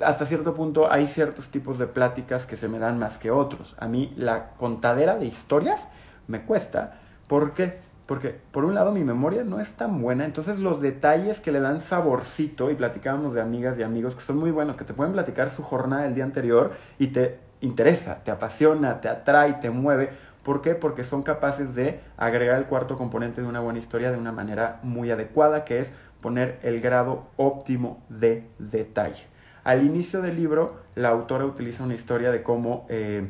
hasta 0.03 0.25
cierto 0.25 0.53
punto 0.53 0.91
hay 0.91 1.07
ciertos 1.07 1.49
tipos 1.49 1.79
de 1.79 1.87
pláticas 1.87 2.45
que 2.45 2.57
se 2.57 2.67
me 2.67 2.79
dan 2.79 2.99
más 2.99 3.17
que 3.17 3.31
otros. 3.31 3.75
A 3.79 3.87
mí 3.87 4.13
la 4.15 4.51
contadera 4.57 5.17
de 5.17 5.25
historias 5.25 5.87
me 6.27 6.41
cuesta 6.41 6.99
¿Por 7.29 7.53
qué? 7.53 7.77
Porque 8.07 8.35
por 8.51 8.65
un 8.65 8.73
lado 8.73 8.91
mi 8.91 9.03
memoria 9.03 9.43
no 9.43 9.59
es 9.59 9.69
tan 9.73 10.01
buena, 10.01 10.25
entonces 10.25 10.57
los 10.57 10.81
detalles 10.81 11.39
que 11.39 11.51
le 11.51 11.59
dan 11.59 11.81
saborcito, 11.81 12.71
y 12.71 12.75
platicábamos 12.75 13.35
de 13.35 13.41
amigas 13.41 13.77
y 13.77 13.83
amigos 13.83 14.15
que 14.15 14.21
son 14.21 14.37
muy 14.37 14.49
buenos, 14.49 14.77
que 14.77 14.83
te 14.83 14.95
pueden 14.95 15.13
platicar 15.13 15.51
su 15.51 15.61
jornada 15.61 16.03
del 16.03 16.15
día 16.15 16.23
anterior 16.23 16.71
y 16.97 17.09
te 17.09 17.37
interesa, 17.61 18.23
te 18.23 18.31
apasiona, 18.31 18.99
te 18.99 19.09
atrae, 19.09 19.53
te 19.61 19.69
mueve. 19.69 20.09
¿Por 20.43 20.63
qué? 20.63 20.73
Porque 20.73 21.03
son 21.03 21.21
capaces 21.21 21.75
de 21.75 21.99
agregar 22.17 22.57
el 22.57 22.65
cuarto 22.65 22.97
componente 22.97 23.41
de 23.41 23.47
una 23.47 23.59
buena 23.59 23.77
historia 23.77 24.09
de 24.09 24.17
una 24.17 24.31
manera 24.31 24.79
muy 24.81 25.11
adecuada, 25.11 25.63
que 25.63 25.77
es 25.77 25.91
poner 26.19 26.57
el 26.63 26.81
grado 26.81 27.27
óptimo 27.37 28.01
de 28.09 28.47
detalle. 28.57 29.27
Al 29.63 29.85
inicio 29.85 30.21
del 30.21 30.35
libro, 30.35 30.79
la 30.95 31.09
autora 31.09 31.45
utiliza 31.45 31.83
una 31.83 31.95
historia 31.95 32.31
de 32.31 32.43
cómo 32.43 32.85
eh, 32.89 33.27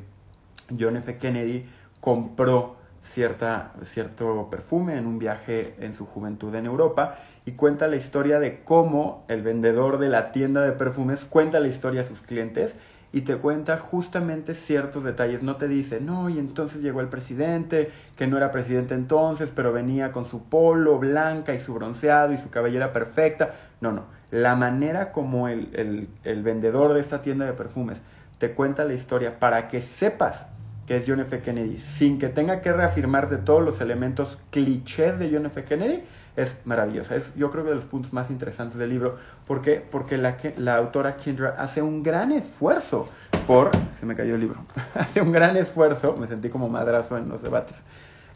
John 0.79 0.98
F. 0.98 1.17
Kennedy 1.17 1.65
compró 2.00 2.77
cierta, 3.03 3.74
cierto 3.83 4.50
perfume 4.50 4.98
en 4.98 5.07
un 5.07 5.19
viaje 5.19 5.75
en 5.79 5.95
su 5.95 6.05
juventud 6.05 6.53
en 6.55 6.65
Europa 6.65 7.17
y 7.45 7.53
cuenta 7.53 7.88
la 7.88 7.95
historia 7.95 8.39
de 8.39 8.62
cómo 8.63 9.25
el 9.27 9.41
vendedor 9.41 9.98
de 9.98 10.09
la 10.09 10.31
tienda 10.31 10.62
de 10.62 10.71
perfumes 10.74 11.25
cuenta 11.25 11.59
la 11.59 11.67
historia 11.67 12.01
a 12.01 12.03
sus 12.03 12.21
clientes 12.21 12.75
y 13.12 13.21
te 13.21 13.38
cuenta 13.38 13.77
justamente 13.77 14.53
ciertos 14.53 15.03
detalles. 15.03 15.41
No 15.41 15.55
te 15.55 15.67
dice, 15.67 16.00
no, 16.00 16.29
y 16.29 16.38
entonces 16.38 16.81
llegó 16.81 17.01
el 17.01 17.07
presidente, 17.07 17.91
que 18.15 18.27
no 18.27 18.38
era 18.38 18.51
presidente 18.51 18.93
entonces, 18.93 19.51
pero 19.55 19.74
venía 19.74 20.12
con 20.12 20.25
su 20.25 20.43
polo 20.43 21.00
blanca 21.00 21.55
y 21.55 21.59
su 21.59 21.74
bronceado 21.74 22.33
y 22.33 22.38
su 22.38 22.51
cabellera 22.51 22.93
perfecta. 22.93 23.55
No, 23.81 23.91
no. 23.91 24.18
La 24.31 24.55
manera 24.55 25.12
como 25.12 25.48
el, 25.48 26.07
el, 26.24 26.43
vendedor 26.43 26.93
de 26.93 27.01
esta 27.01 27.21
tienda 27.21 27.45
de 27.45 27.53
perfumes 27.53 28.00
te 28.38 28.51
cuenta 28.51 28.86
la 28.86 28.93
historia 28.93 29.39
para 29.39 29.67
que 29.67 29.81
sepas 29.81 30.45
que 30.86 30.98
es 30.98 31.03
John 31.07 31.19
F. 31.19 31.41
Kennedy, 31.41 31.77
sin 31.77 32.17
que 32.17 32.29
tenga 32.29 32.62
que 32.62 32.74
reafirmar 32.74 33.29
de 33.29 33.38
todos 33.38 33.63
los 33.63 33.79
elementos 33.81 34.39
clichés 34.50 35.19
de 35.19 35.29
John 35.31 35.45
F. 35.45 35.63
Kennedy, 35.63 36.03
es 36.36 36.55
maravillosa. 36.65 37.15
Es 37.15 37.33
yo 37.36 37.51
creo 37.51 37.63
que 37.63 37.69
de 37.69 37.75
los 37.75 37.86
puntos 37.86 38.13
más 38.13 38.29
interesantes 38.29 38.77
del 38.79 38.89
libro. 38.89 39.17
¿Por 39.48 39.62
qué? 39.62 39.83
Porque 39.89 40.17
la, 40.17 40.38
la 40.57 40.75
autora 40.77 41.17
Kendra 41.17 41.55
hace 41.59 41.81
un 41.81 42.01
gran 42.01 42.31
esfuerzo 42.31 43.09
por... 43.45 43.71
Se 44.00 44.05
me 44.05 44.15
cayó 44.15 44.36
el 44.36 44.41
libro. 44.41 44.62
hace 44.95 45.21
un 45.21 45.31
gran 45.31 45.57
esfuerzo, 45.57 46.15
me 46.15 46.27
sentí 46.27 46.50
como 46.50 46.69
madrazo 46.69 47.17
en 47.17 47.29
los 47.29 47.41
debates. 47.41 47.75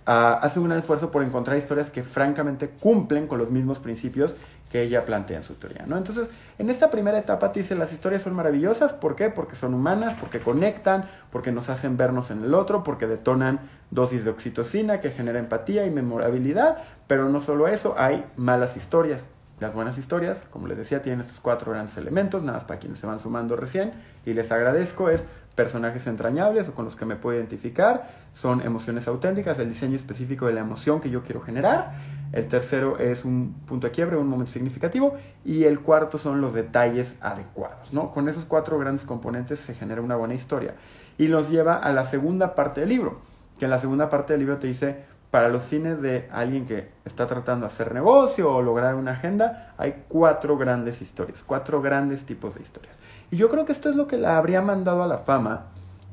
Uh, 0.06 0.36
hace 0.42 0.60
un 0.60 0.66
gran 0.66 0.80
esfuerzo 0.80 1.12
por 1.12 1.24
encontrar 1.24 1.58
historias 1.58 1.90
que 1.90 2.04
francamente 2.04 2.68
cumplen 2.68 3.26
con 3.26 3.40
los 3.40 3.50
mismos 3.50 3.80
principios 3.80 4.36
que 4.74 4.82
ella 4.82 5.06
plantea 5.06 5.38
en 5.38 5.44
su 5.44 5.54
teoría. 5.54 5.84
¿no? 5.86 5.98
Entonces, 5.98 6.28
en 6.58 6.72
esta 6.72 6.90
primera 6.90 7.20
etapa 7.20 7.52
te 7.52 7.60
dice, 7.60 7.76
las 7.76 7.94
historias 7.94 8.24
son 8.24 8.34
maravillosas, 8.34 8.92
¿por 8.92 9.16
qué? 9.16 9.30
Porque 9.30 9.56
son 9.56 9.76
humanas, 9.76 10.16
porque 10.20 10.40
conectan, 10.40 11.06
porque 11.32 11.52
nos 11.52 11.70
hacen 11.70 11.96
vernos 11.96 12.32
en 12.32 12.44
el 12.44 12.56
otro, 12.56 12.84
porque 12.84 13.06
detonan 13.06 13.60
dosis 13.92 14.26
de 14.26 14.32
oxitocina 14.32 15.00
que 15.00 15.12
genera 15.12 15.38
empatía 15.38 15.86
y 15.86 15.92
memorabilidad, 15.92 16.80
pero 17.06 17.30
no 17.30 17.40
solo 17.40 17.68
eso, 17.68 17.94
hay 18.00 18.26
malas 18.36 18.76
historias. 18.76 19.22
Las 19.60 19.76
buenas 19.76 20.00
historias, 20.00 20.40
como 20.50 20.66
les 20.66 20.80
decía, 20.80 21.04
tienen 21.04 21.22
estos 21.22 21.40
cuatro 21.40 21.72
grandes 21.72 21.96
elementos, 21.98 22.42
nada 22.42 22.58
más 22.58 22.66
para 22.66 22.80
quienes 22.80 22.98
se 22.98 23.06
van 23.06 23.20
sumando 23.20 23.56
recién, 23.56 23.92
y 24.26 24.34
les 24.34 24.52
agradezco, 24.52 25.12
es 25.12 25.24
personajes 25.56 26.08
entrañables 26.08 26.68
o 26.70 26.74
con 26.74 26.86
los 26.86 26.96
que 26.96 27.06
me 27.06 27.16
puedo 27.16 27.38
identificar, 27.38 28.10
son 28.34 28.62
emociones 28.62 29.08
auténticas, 29.08 29.60
el 29.60 29.70
diseño 29.70 29.96
específico 29.96 30.48
de 30.48 30.54
la 30.54 30.62
emoción 30.62 31.00
que 31.00 31.10
yo 31.10 31.24
quiero 31.24 31.42
generar, 31.42 31.94
el 32.32 32.48
tercero 32.48 32.98
es 32.98 33.24
un 33.24 33.54
punto 33.68 33.88
de 33.88 33.92
quiebre, 33.92 34.18
un 34.18 34.28
momento 34.28 34.52
significativo, 34.52 35.16
y 35.46 35.66
el 35.66 35.82
cuarto 35.82 36.18
son 36.18 36.42
los 36.42 36.54
detalles 36.54 37.16
adecuados. 37.22 37.94
¿no? 37.94 38.12
Con 38.12 38.28
esos 38.28 38.46
cuatro 38.46 38.80
grandes 38.80 39.06
componentes 39.06 39.60
se 39.60 39.76
genera 39.76 40.02
una 40.02 40.16
buena 40.16 40.34
historia. 40.34 40.74
Y 41.20 41.28
los 41.28 41.50
lleva 41.50 41.76
a 41.76 41.94
la 41.94 42.06
segunda 42.06 42.56
parte 42.56 42.82
del 42.82 42.90
libro, 42.90 43.20
que 43.60 43.66
en 43.66 43.72
la 43.72 43.78
segunda 43.78 44.10
parte 44.10 44.34
del 44.34 44.40
libro 44.40 44.58
te 44.58 44.66
dice, 44.66 45.06
para 45.30 45.50
los 45.50 45.64
fines 45.64 46.02
de 46.02 46.28
alguien 46.32 46.66
que 46.66 46.90
está 47.06 47.28
tratando 47.28 47.68
de 47.68 47.74
hacer 47.74 47.94
negocio 47.94 48.52
o 48.52 48.62
lograr 48.64 48.96
una 48.96 49.12
agenda, 49.12 49.74
hay 49.78 50.04
cuatro 50.08 50.58
grandes 50.58 51.02
historias, 51.02 51.44
cuatro 51.44 51.82
grandes 51.82 52.26
tipos 52.26 52.56
de 52.56 52.62
historias. 52.62 52.96
Y 53.34 53.36
yo 53.36 53.50
creo 53.50 53.66
que 53.66 53.72
esto 53.72 53.90
es 53.90 53.96
lo 53.96 54.06
que 54.06 54.16
la 54.16 54.38
habría 54.38 54.62
mandado 54.62 55.02
a 55.02 55.08
la 55.08 55.18
fama 55.18 55.64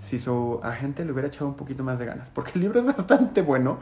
si 0.06 0.18
su 0.18 0.58
agente 0.62 1.04
le 1.04 1.12
hubiera 1.12 1.28
echado 1.28 1.48
un 1.48 1.54
poquito 1.54 1.84
más 1.84 1.98
de 1.98 2.06
ganas. 2.06 2.30
Porque 2.30 2.52
el 2.54 2.62
libro 2.62 2.80
es 2.80 2.86
bastante 2.96 3.42
bueno. 3.42 3.80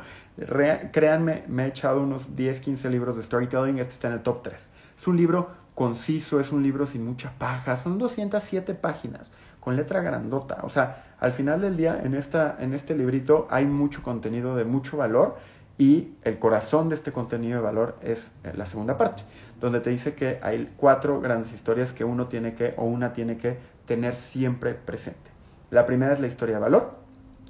créanme, 0.90 1.44
me 1.46 1.64
he 1.64 1.68
echado 1.68 2.02
unos 2.02 2.34
10, 2.34 2.58
15 2.58 2.90
libros 2.90 3.16
de 3.16 3.22
storytelling. 3.22 3.78
Este 3.78 3.94
está 3.94 4.08
en 4.08 4.14
el 4.14 4.22
top 4.22 4.42
3. 4.42 4.68
Es 4.98 5.06
un 5.06 5.16
libro 5.16 5.50
conciso, 5.76 6.40
es 6.40 6.50
un 6.50 6.64
libro 6.64 6.84
sin 6.86 7.04
mucha 7.04 7.30
paja. 7.38 7.76
Son 7.76 7.96
207 7.96 8.74
páginas 8.74 9.30
con 9.60 9.76
letra 9.76 10.00
grandota. 10.00 10.58
O 10.64 10.68
sea, 10.68 11.04
al 11.20 11.30
final 11.30 11.60
del 11.60 11.76
día, 11.76 12.00
en, 12.02 12.16
esta, 12.16 12.56
en 12.58 12.74
este 12.74 12.96
librito 12.96 13.46
hay 13.52 13.66
mucho 13.66 14.02
contenido 14.02 14.56
de 14.56 14.64
mucho 14.64 14.96
valor. 14.96 15.36
Y 15.78 16.14
el 16.24 16.40
corazón 16.40 16.88
de 16.88 16.96
este 16.96 17.12
contenido 17.12 17.58
de 17.58 17.64
valor 17.64 17.96
es 18.02 18.30
eh, 18.42 18.52
la 18.56 18.66
segunda 18.66 18.98
parte, 18.98 19.22
donde 19.60 19.80
te 19.80 19.90
dice 19.90 20.14
que 20.14 20.40
hay 20.42 20.72
cuatro 20.76 21.20
grandes 21.20 21.52
historias 21.52 21.92
que 21.92 22.04
uno 22.04 22.26
tiene 22.26 22.54
que 22.54 22.74
o 22.76 22.84
una 22.84 23.12
tiene 23.12 23.38
que 23.38 23.58
tener 23.86 24.16
siempre 24.16 24.74
presente. 24.74 25.30
La 25.70 25.86
primera 25.86 26.12
es 26.12 26.20
la 26.20 26.26
historia 26.26 26.56
de 26.56 26.62
valor, 26.62 26.94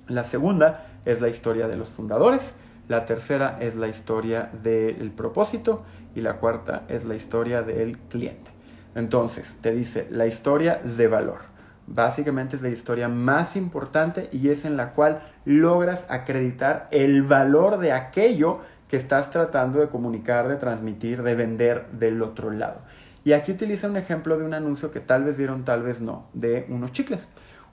la 0.09 0.25
segunda 0.25 0.87
es 1.07 1.23
la 1.23 1.29
historia 1.29 1.69
de 1.69 1.77
los 1.77 1.89
fundadores, 1.89 2.43
la 2.87 3.07
tercera 3.07 3.59
es 3.61 3.77
la 3.77 3.89
historia 3.89 4.51
del 4.63 5.11
propósito 5.11 5.85
y 6.15 6.21
la 6.21 6.35
cuarta 6.35 6.85
es 6.89 7.05
la 7.05 7.15
historia 7.15 7.63
del 7.63 7.99
cliente. 7.99 8.51
Entonces, 8.95 9.47
te 9.63 9.73
dice 9.73 10.07
la 10.11 10.27
historia 10.27 10.81
de 10.83 11.09
valor. 11.09 11.48
Básicamente 11.91 12.57
es 12.57 12.63
la 12.63 12.69
historia 12.69 13.09
más 13.09 13.57
importante 13.57 14.29
y 14.33 14.51
es 14.51 14.65
en 14.65 14.77
la 14.77 14.93
cual 14.93 15.23
logras 15.45 16.05
acreditar 16.09 16.89
el 16.91 17.23
valor 17.23 17.79
de 17.79 17.93
aquello 17.93 18.61
que 18.89 18.97
estás 18.97 19.31
tratando 19.31 19.81
de 19.81 19.89
comunicar, 19.89 20.49
de 20.49 20.57
transmitir, 20.57 21.23
de 21.23 21.35
vender 21.35 21.87
del 21.93 22.23
otro 22.23 22.51
lado. 22.51 22.81
Y 23.25 23.33
aquí 23.33 23.53
utiliza 23.53 23.89
un 23.89 23.97
ejemplo 23.97 24.39
de 24.39 24.45
un 24.45 24.55
anuncio 24.55 24.91
que 24.91 25.01
tal 25.01 25.25
vez 25.25 25.37
vieron, 25.37 25.65
tal 25.65 25.83
vez 25.83 26.01
no, 26.01 26.27
de 26.33 26.67
unos 26.69 26.93
chicles 26.93 27.21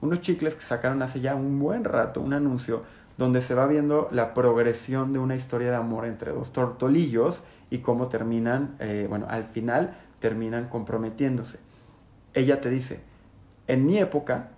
unos 0.02 0.22
chicles 0.22 0.56
que 0.56 0.64
sacaron 0.64 1.02
hace 1.02 1.22
ya 1.22 1.36
un 1.36 1.60
buen 1.60 1.84
rato, 1.84 2.22
un 2.22 2.34
anuncio 2.34 2.84
donde 3.18 3.42
se 3.42 3.54
va 3.54 3.66
viendo 3.66 4.10
la 4.12 4.34
progresión 4.34 5.14
de 5.14 5.20
una 5.20 5.36
historia 5.36 5.70
de 5.70 5.78
amor 5.78 6.06
entre 6.06 6.32
dos 6.32 6.52
tortolillos 6.52 7.42
y 7.70 7.80
cómo 7.80 8.08
terminan, 8.08 8.76
eh, 8.80 9.08
bueno, 9.10 9.26
al 9.30 9.46
final 9.46 9.96
terminan 10.20 10.68
comprometiéndose. 10.68 11.60
Ella 12.34 12.60
te 12.60 12.70
dice, 12.70 13.00
en 13.68 13.86
mi 13.86 13.98
época, 13.98 14.50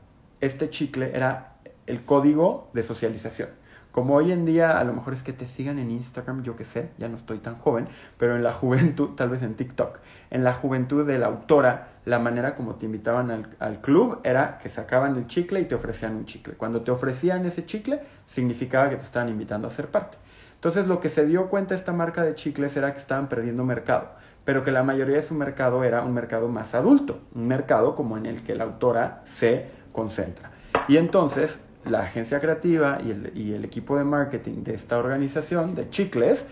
este 0.42 0.70
chicle 0.70 1.16
era 1.16 1.54
el 1.86 2.04
código 2.04 2.70
de 2.74 2.84
socialización. 2.84 3.50
Como 3.92 4.14
hoy 4.14 4.32
en 4.32 4.46
día 4.46 4.78
a 4.78 4.84
lo 4.84 4.94
mejor 4.94 5.14
es 5.14 5.24
que 5.24 5.34
te 5.34 5.48
sigan 5.48 5.80
en 5.80 5.90
Instagram, 5.90 6.44
yo 6.44 6.56
qué 6.56 6.66
sé, 6.66 6.90
ya 7.00 7.08
no 7.08 7.18
estoy 7.18 7.40
tan 7.40 7.56
joven, 7.56 7.88
pero 8.20 8.36
en 8.36 8.44
la 8.44 8.54
juventud, 8.54 9.16
tal 9.16 9.30
vez 9.30 9.42
en 9.42 9.56
TikTok, 9.56 10.00
en 10.30 10.44
la 10.44 10.54
juventud 10.54 11.06
de 11.08 11.18
la 11.18 11.28
autora, 11.28 11.88
la 12.06 12.20
manera 12.20 12.54
como 12.54 12.76
te 12.76 12.86
invitaban 12.86 13.32
al, 13.32 13.48
al, 13.60 13.82
club 13.82 14.20
era 14.24 14.60
que 14.60 14.70
sacaban 14.70 15.18
el 15.18 15.26
chicle 15.26 15.62
y 15.62 15.66
te 15.66 15.74
ofrecían 15.74 16.16
un 16.16 16.26
chicle. 16.26 16.54
Cuando 16.54 16.82
te 16.82 16.92
ofrecían 16.92 17.46
ese 17.46 17.66
chicle, 17.66 18.02
significaba 18.28 18.90
que 18.90 18.98
te 18.98 19.04
estaban 19.04 19.30
invitando 19.30 19.68
a 19.68 19.72
ser 19.72 19.88
parte. 19.88 20.18
Entonces 20.58 20.88
lo 20.88 21.00
que 21.00 21.10
se 21.10 21.26
dio 21.26 21.50
cuenta 21.50 21.76
esta 21.76 21.94
marca 21.94 22.24
de 22.24 22.34
chicles 22.34 22.76
era 22.76 22.94
que 22.94 23.00
estaban 23.00 23.30
perdiendo 23.30 23.64
mercado, 23.64 24.12
pero 24.48 24.64
que 24.64 24.72
la 24.72 24.82
mayoría 24.82 25.18
de 25.18 25.24
su 25.24 25.34
mercado 25.34 25.84
era 25.84 26.04
un 26.04 26.14
mercado 26.14 26.48
más 26.48 26.74
adulto, 26.74 27.20
un 27.36 27.50
mercado 27.50 27.96
como 27.96 28.16
en 28.16 28.26
el 28.26 28.44
que 28.44 28.56
la 28.56 28.64
autora 28.64 29.24
se 29.26 29.66
concentra. 29.92 30.52
Y 30.88 30.96
entonces 30.96 31.60
la 31.84 32.04
agencia 32.04 32.40
creativa 32.40 33.00
y 33.04 33.52
el, 33.52 33.66
equipo 33.66 33.98
de 33.98 34.06
marketing 34.06 34.64
de 34.64 34.76
esta 34.76 34.98
organización, 35.00 35.76
de 35.76 35.90
Chicles, 35.90 36.46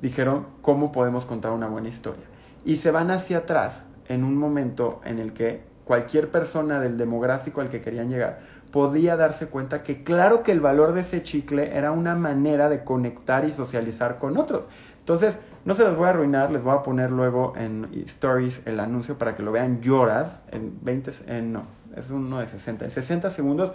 dijeron 0.00 0.46
cómo 0.62 0.92
podemos 0.92 1.26
contar 1.26 1.50
una 1.50 1.66
buena 1.66 1.88
historia. 1.88 2.22
Y 2.64 2.76
se 2.76 2.92
van 2.92 3.10
hacia 3.10 3.38
atrás 3.38 3.82
en 4.06 4.22
un 4.22 4.36
momento 4.36 5.00
en 5.04 5.18
el 5.18 5.32
que 5.32 5.62
cualquier 5.84 6.30
persona 6.30 6.78
del 6.78 6.96
demográfico 6.96 7.62
al 7.62 7.68
que 7.68 7.80
querían 7.80 8.10
llegar 8.10 8.38
podía 8.70 9.16
darse 9.16 9.46
cuenta 9.46 9.82
que 9.82 10.04
claro 10.04 10.44
que 10.44 10.52
el 10.52 10.60
valor 10.60 10.92
de 10.92 11.00
ese 11.00 11.24
chicle 11.24 11.76
era 11.76 11.90
una 11.90 12.14
manera 12.14 12.68
de 12.68 12.84
conectar 12.84 13.44
y 13.44 13.52
socializar 13.52 14.20
con 14.20 14.36
otros. 14.36 14.66
Entonces, 15.12 15.36
no 15.64 15.74
se 15.74 15.82
los 15.82 15.96
voy 15.96 16.06
a 16.06 16.10
arruinar, 16.10 16.52
les 16.52 16.62
voy 16.62 16.72
a 16.72 16.84
poner 16.84 17.10
luego 17.10 17.54
en 17.56 17.88
stories 18.06 18.62
el 18.64 18.78
anuncio 18.78 19.18
para 19.18 19.34
que 19.34 19.42
lo 19.42 19.50
vean 19.50 19.80
lloras 19.80 20.40
en 20.52 20.78
20, 20.82 21.12
en, 21.26 21.52
no, 21.52 21.64
es 21.96 22.08
uno 22.10 22.38
de 22.38 22.46
60, 22.46 22.84
en 22.84 22.90
60 22.92 23.30
segundos 23.30 23.72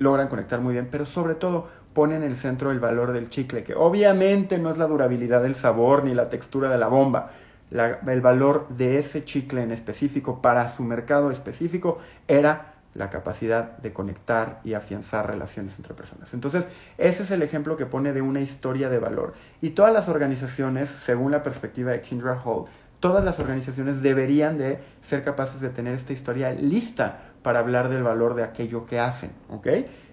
logran 0.00 0.26
conectar 0.26 0.60
muy 0.60 0.72
bien, 0.72 0.88
pero 0.90 1.06
sobre 1.06 1.36
todo 1.36 1.68
ponen 1.94 2.24
en 2.24 2.32
el 2.32 2.36
centro 2.38 2.72
el 2.72 2.80
valor 2.80 3.12
del 3.12 3.28
chicle, 3.28 3.62
que 3.62 3.76
obviamente 3.76 4.58
no 4.58 4.72
es 4.72 4.78
la 4.78 4.88
durabilidad 4.88 5.44
del 5.44 5.54
sabor 5.54 6.02
ni 6.02 6.12
la 6.12 6.28
textura 6.28 6.68
de 6.68 6.78
la 6.78 6.88
bomba. 6.88 7.30
el 7.70 8.20
valor 8.20 8.66
de 8.70 8.98
ese 8.98 9.24
chicle 9.24 9.62
en 9.62 9.70
específico 9.70 10.42
para 10.42 10.70
su 10.70 10.82
mercado 10.82 11.30
específico 11.30 11.98
era 12.26 12.77
la 12.98 13.10
capacidad 13.10 13.78
de 13.78 13.92
conectar 13.92 14.60
y 14.64 14.74
afianzar 14.74 15.28
relaciones 15.28 15.74
entre 15.78 15.94
personas. 15.94 16.34
Entonces, 16.34 16.66
ese 16.98 17.22
es 17.22 17.30
el 17.30 17.42
ejemplo 17.42 17.76
que 17.76 17.86
pone 17.86 18.12
de 18.12 18.22
una 18.22 18.40
historia 18.40 18.88
de 18.88 18.98
valor. 18.98 19.34
Y 19.62 19.70
todas 19.70 19.92
las 19.92 20.08
organizaciones, 20.08 20.88
según 20.88 21.30
la 21.30 21.44
perspectiva 21.44 21.92
de 21.92 22.00
Kindra 22.00 22.42
Hall, 22.44 22.64
todas 22.98 23.24
las 23.24 23.38
organizaciones 23.38 24.02
deberían 24.02 24.58
de 24.58 24.80
ser 25.02 25.22
capaces 25.22 25.60
de 25.60 25.70
tener 25.70 25.94
esta 25.94 26.12
historia 26.12 26.50
lista 26.50 27.20
para 27.42 27.60
hablar 27.60 27.88
del 27.88 28.02
valor 28.02 28.34
de 28.34 28.42
aquello 28.42 28.84
que 28.84 28.98
hacen. 28.98 29.30
¿ok? 29.48 29.68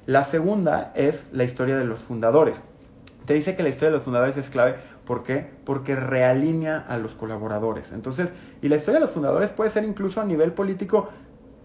La 0.05 0.23
segunda 0.23 0.91
es 0.93 1.25
la 1.33 1.43
historia 1.43 1.77
de 1.77 1.85
los 1.85 2.01
fundadores. 2.01 2.61
Te 3.25 3.33
dice 3.33 3.55
que 3.55 3.63
la 3.63 3.69
historia 3.69 3.89
de 3.89 3.95
los 3.95 4.03
fundadores 4.03 4.37
es 4.37 4.51
clave. 4.51 4.75
¿Por 5.05 5.23
qué? 5.23 5.47
Porque 5.65 5.95
realinea 5.95 6.85
a 6.87 6.97
los 6.97 7.13
colaboradores. 7.13 7.91
Entonces, 7.91 8.29
y 8.61 8.67
la 8.67 8.75
historia 8.75 8.99
de 8.99 9.05
los 9.05 9.11
fundadores 9.11 9.49
puede 9.49 9.71
ser 9.71 9.83
incluso 9.83 10.21
a 10.21 10.25
nivel 10.25 10.51
político, 10.51 11.09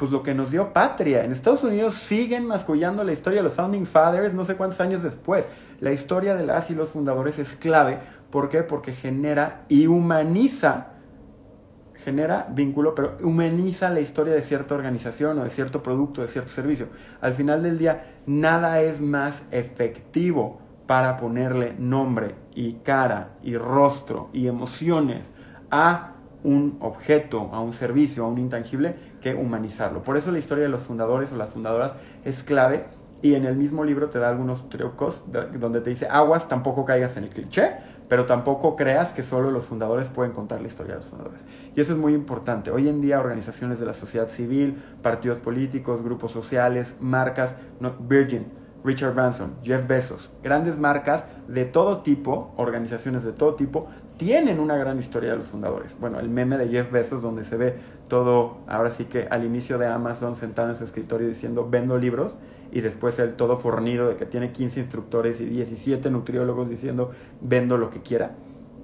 pues 0.01 0.11
lo 0.11 0.23
que 0.23 0.33
nos 0.33 0.51
dio 0.51 0.73
patria. 0.73 1.25
En 1.25 1.31
Estados 1.31 1.63
Unidos 1.63 1.95
siguen 1.95 2.47
mascullando 2.47 3.05
la 3.05 3.13
historia 3.13 3.41
de 3.41 3.45
los 3.45 3.53
Founding 3.53 3.85
Fathers 3.85 4.33
no 4.33 4.47
sé 4.47 4.57
cuántos 4.57 4.81
años 4.81 5.03
después. 5.03 5.45
La 5.79 5.93
historia 5.93 6.35
de 6.35 6.47
las 6.47 6.71
y 6.71 6.75
los 6.75 6.89
fundadores 6.89 7.39
es 7.39 7.55
clave. 7.57 7.99
¿Por 8.31 8.49
qué? 8.49 8.63
Porque 8.63 8.93
genera 8.93 9.67
y 9.69 9.87
humaniza 9.87 10.95
genera 12.03 12.47
vínculo, 12.51 12.95
pero 12.95 13.19
humaniza 13.23 13.91
la 13.91 14.01
historia 14.01 14.33
de 14.33 14.41
cierta 14.41 14.75
organización 14.75 15.39
o 15.39 15.45
de 15.45 15.51
cierto 15.51 15.83
producto, 15.83 16.23
de 16.23 16.29
cierto 16.29 16.51
servicio. 16.51 16.87
Al 17.21 17.35
final 17.35 17.63
del 17.63 17.77
día, 17.77 18.15
nada 18.25 18.81
es 18.81 19.03
más 19.03 19.43
efectivo 19.51 20.63
para 20.87 21.19
ponerle 21.19 21.75
nombre 21.79 22.37
y 22.55 22.77
cara 22.77 23.33
y 23.43 23.55
rostro 23.59 24.31
y 24.33 24.47
emociones 24.47 25.25
a 25.71 26.15
un 26.43 26.79
objeto, 26.81 27.51
a 27.53 27.61
un 27.61 27.75
servicio, 27.75 28.25
a 28.25 28.29
un 28.29 28.39
intangible, 28.39 29.10
que 29.21 29.35
humanizarlo. 29.35 30.03
Por 30.03 30.17
eso 30.17 30.31
la 30.31 30.39
historia 30.39 30.65
de 30.65 30.71
los 30.71 30.83
fundadores 30.83 31.33
o 31.33 31.37
las 31.37 31.51
fundadoras 31.51 31.95
es 32.25 32.43
clave 32.43 32.87
y 33.23 33.35
en 33.35 33.45
el 33.45 33.57
mismo 33.57 33.85
libro 33.85 34.09
te 34.09 34.19
da 34.19 34.31
algunos 34.31 34.69
trucos 34.69 35.25
donde 35.59 35.81
te 35.81 35.91
dice 35.91 36.07
aguas, 36.09 36.49
tampoco 36.49 36.85
caigas 36.85 37.17
en 37.17 37.25
el 37.25 37.31
cliché, 37.31 37.77
pero 38.09 38.27
tampoco 38.27 38.77
creas 38.77 39.13
que 39.13 39.23
solo 39.23 39.51
los 39.51 39.67
fundadores 39.67 40.09
pueden 40.09 40.33
contar 40.33 40.61
la 40.61 40.69
historia 40.69 40.95
de 40.95 41.01
los 41.01 41.09
fundadores. 41.09 41.41
Y 41.77 41.81
eso 41.81 41.93
es 41.93 41.99
muy 41.99 42.15
importante. 42.15 42.71
Hoy 42.71 42.89
en 42.89 43.01
día 43.01 43.21
organizaciones 43.21 43.79
de 43.79 43.87
la 43.87 43.95
sociedad 43.95 44.29
civil, 44.29 44.83
partidos 45.03 45.39
políticos, 45.39 46.03
grupos 46.03 46.33
sociales, 46.33 46.95
marcas, 46.99 47.55
Virgin, 48.01 48.47
Richard 48.83 49.15
Branson, 49.15 49.53
Jeff 49.63 49.87
Bezos, 49.87 50.31
grandes 50.43 50.79
marcas 50.79 51.25
de 51.47 51.67
todo 51.67 52.01
tipo, 52.01 52.55
organizaciones 52.57 53.23
de 53.23 53.33
todo 53.33 53.55
tipo, 53.55 53.89
tienen 54.21 54.61
una 54.61 54.77
gran 54.77 54.99
historia 54.99 55.31
de 55.31 55.39
los 55.39 55.47
fundadores. 55.47 55.97
Bueno, 55.99 56.21
el 56.21 56.29
meme 56.29 56.59
de 56.59 56.69
Jeff 56.69 56.93
Bezos 56.93 57.23
donde 57.23 57.43
se 57.43 57.57
ve 57.57 57.77
todo, 58.07 58.59
ahora 58.67 58.91
sí 58.91 59.07
que 59.07 59.27
al 59.31 59.47
inicio 59.47 59.79
de 59.79 59.87
Amazon 59.87 60.37
sentado 60.37 60.69
en 60.69 60.77
su 60.77 60.85
escritorio 60.85 61.27
diciendo 61.27 61.67
vendo 61.71 61.97
libros 61.97 62.37
y 62.71 62.83
después 62.83 63.19
él 63.19 63.33
todo 63.33 63.57
fornido 63.57 64.11
de 64.11 64.17
que 64.17 64.27
tiene 64.27 64.53
15 64.53 64.81
instructores 64.81 65.41
y 65.41 65.47
17 65.47 66.11
nutriólogos 66.11 66.69
diciendo 66.69 67.13
vendo 67.41 67.79
lo 67.79 67.89
que 67.89 68.03
quiera. 68.03 68.33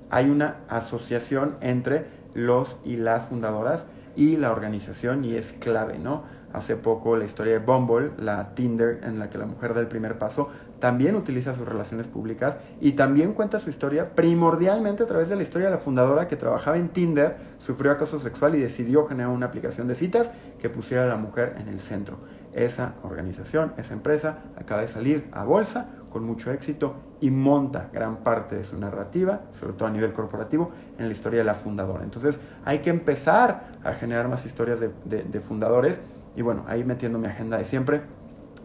Hay 0.08 0.30
una 0.30 0.60
asociación 0.70 1.56
entre 1.60 2.06
los 2.32 2.78
y 2.82 2.96
las 2.96 3.26
fundadoras 3.26 3.84
y 4.16 4.38
la 4.38 4.50
organización 4.50 5.22
y 5.22 5.34
es 5.34 5.52
clave, 5.52 5.98
¿no? 5.98 6.22
Hace 6.54 6.76
poco 6.76 7.14
la 7.18 7.26
historia 7.26 7.52
de 7.52 7.58
Bumble, 7.58 8.12
la 8.16 8.54
Tinder 8.54 9.00
en 9.04 9.18
la 9.18 9.28
que 9.28 9.36
la 9.36 9.44
mujer 9.44 9.74
da 9.74 9.80
el 9.80 9.88
primer 9.88 10.16
paso, 10.16 10.48
también 10.78 11.16
utiliza 11.16 11.54
sus 11.54 11.66
relaciones 11.66 12.06
públicas 12.06 12.56
y 12.80 12.92
también 12.92 13.32
cuenta 13.32 13.58
su 13.58 13.70
historia 13.70 14.14
primordialmente 14.14 15.02
a 15.02 15.06
través 15.06 15.28
de 15.28 15.36
la 15.36 15.42
historia 15.42 15.68
de 15.68 15.74
la 15.74 15.80
fundadora 15.80 16.28
que 16.28 16.36
trabajaba 16.36 16.76
en 16.76 16.90
Tinder, 16.90 17.36
sufrió 17.58 17.92
acoso 17.92 18.20
sexual 18.20 18.54
y 18.54 18.60
decidió 18.60 19.06
generar 19.06 19.30
una 19.32 19.46
aplicación 19.46 19.88
de 19.88 19.94
citas 19.94 20.30
que 20.60 20.68
pusiera 20.68 21.04
a 21.04 21.08
la 21.08 21.16
mujer 21.16 21.56
en 21.58 21.68
el 21.68 21.80
centro. 21.80 22.18
Esa 22.52 22.94
organización, 23.02 23.72
esa 23.76 23.92
empresa 23.92 24.38
acaba 24.58 24.80
de 24.80 24.88
salir 24.88 25.28
a 25.32 25.44
bolsa 25.44 25.88
con 26.10 26.24
mucho 26.24 26.50
éxito 26.50 26.94
y 27.20 27.30
monta 27.30 27.90
gran 27.92 28.16
parte 28.18 28.56
de 28.56 28.64
su 28.64 28.78
narrativa, 28.78 29.42
sobre 29.60 29.74
todo 29.74 29.88
a 29.88 29.90
nivel 29.90 30.12
corporativo, 30.12 30.70
en 30.98 31.08
la 31.08 31.12
historia 31.12 31.40
de 31.40 31.44
la 31.44 31.54
fundadora. 31.54 32.04
Entonces 32.04 32.38
hay 32.64 32.78
que 32.78 32.90
empezar 32.90 33.68
a 33.84 33.92
generar 33.92 34.28
más 34.28 34.44
historias 34.46 34.78
de, 34.80 35.40
fundadores 35.40 35.98
y 36.34 36.42
bueno, 36.42 36.64
ahí 36.68 36.84
metiendo 36.84 37.18
mi 37.18 37.26
agenda 37.26 37.58
de 37.58 37.64
siempre, 37.64 38.00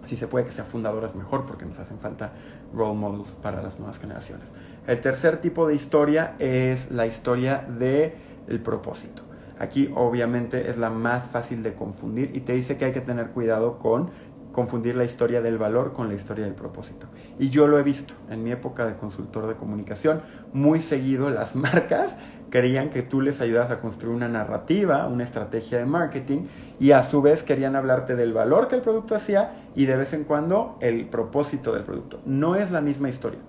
si 0.05 0.15
se 0.15 0.27
puede 0.27 0.45
que 0.45 0.51
sea 0.51 0.65
fundadoras 0.65 1.15
mejor 1.15 1.45
porque 1.45 1.65
nos 1.65 1.79
hacen 1.79 1.99
falta 1.99 2.31
role 2.73 2.95
models 2.95 3.29
para 3.41 3.61
las 3.61 3.79
nuevas 3.79 3.99
generaciones. 3.99 4.45
El 4.87 4.99
tercer 5.01 5.37
tipo 5.41 5.67
de 5.67 5.75
historia 5.75 6.35
es 6.39 6.89
la 6.91 7.05
historia 7.05 7.65
del 7.67 8.13
el 8.47 8.59
propósito. 8.59 9.23
Aquí 9.59 9.91
obviamente 9.95 10.71
es 10.71 10.77
la 10.77 10.89
más 10.89 11.25
fácil 11.25 11.61
de 11.61 11.75
confundir 11.75 12.35
y 12.35 12.39
te 12.39 12.53
dice 12.53 12.77
que 12.77 12.85
hay 12.85 12.93
que 12.93 13.01
tener 13.01 13.27
cuidado 13.27 13.77
con 13.77 14.09
confundir 14.51 14.95
la 14.95 15.03
historia 15.03 15.41
del 15.41 15.57
valor 15.57 15.93
con 15.93 16.07
la 16.07 16.15
historia 16.15 16.45
del 16.45 16.55
propósito. 16.55 17.07
Y 17.39 17.49
yo 17.49 17.67
lo 17.67 17.79
he 17.79 17.83
visto 17.83 18.13
en 18.29 18.43
mi 18.43 18.51
época 18.51 18.85
de 18.85 18.95
consultor 18.95 19.47
de 19.47 19.55
comunicación, 19.55 20.21
muy 20.53 20.81
seguido 20.81 21.29
las 21.29 21.55
marcas 21.55 22.15
querían 22.51 22.89
que 22.89 23.01
tú 23.01 23.21
les 23.21 23.39
ayudas 23.41 23.71
a 23.71 23.79
construir 23.79 24.13
una 24.13 24.27
narrativa, 24.27 25.07
una 25.07 25.23
estrategia 25.23 25.77
de 25.79 25.85
marketing 25.85 26.47
y 26.79 26.91
a 26.91 27.03
su 27.03 27.21
vez 27.21 27.43
querían 27.43 27.75
hablarte 27.75 28.15
del 28.15 28.33
valor 28.33 28.67
que 28.67 28.75
el 28.75 28.81
producto 28.81 29.15
hacía 29.15 29.53
y 29.73 29.85
de 29.85 29.95
vez 29.95 30.13
en 30.13 30.25
cuando 30.25 30.77
el 30.81 31.05
propósito 31.05 31.73
del 31.73 31.83
producto. 31.83 32.19
No 32.25 32.55
es 32.55 32.69
la 32.69 32.81
misma 32.81 33.09
historia. 33.09 33.39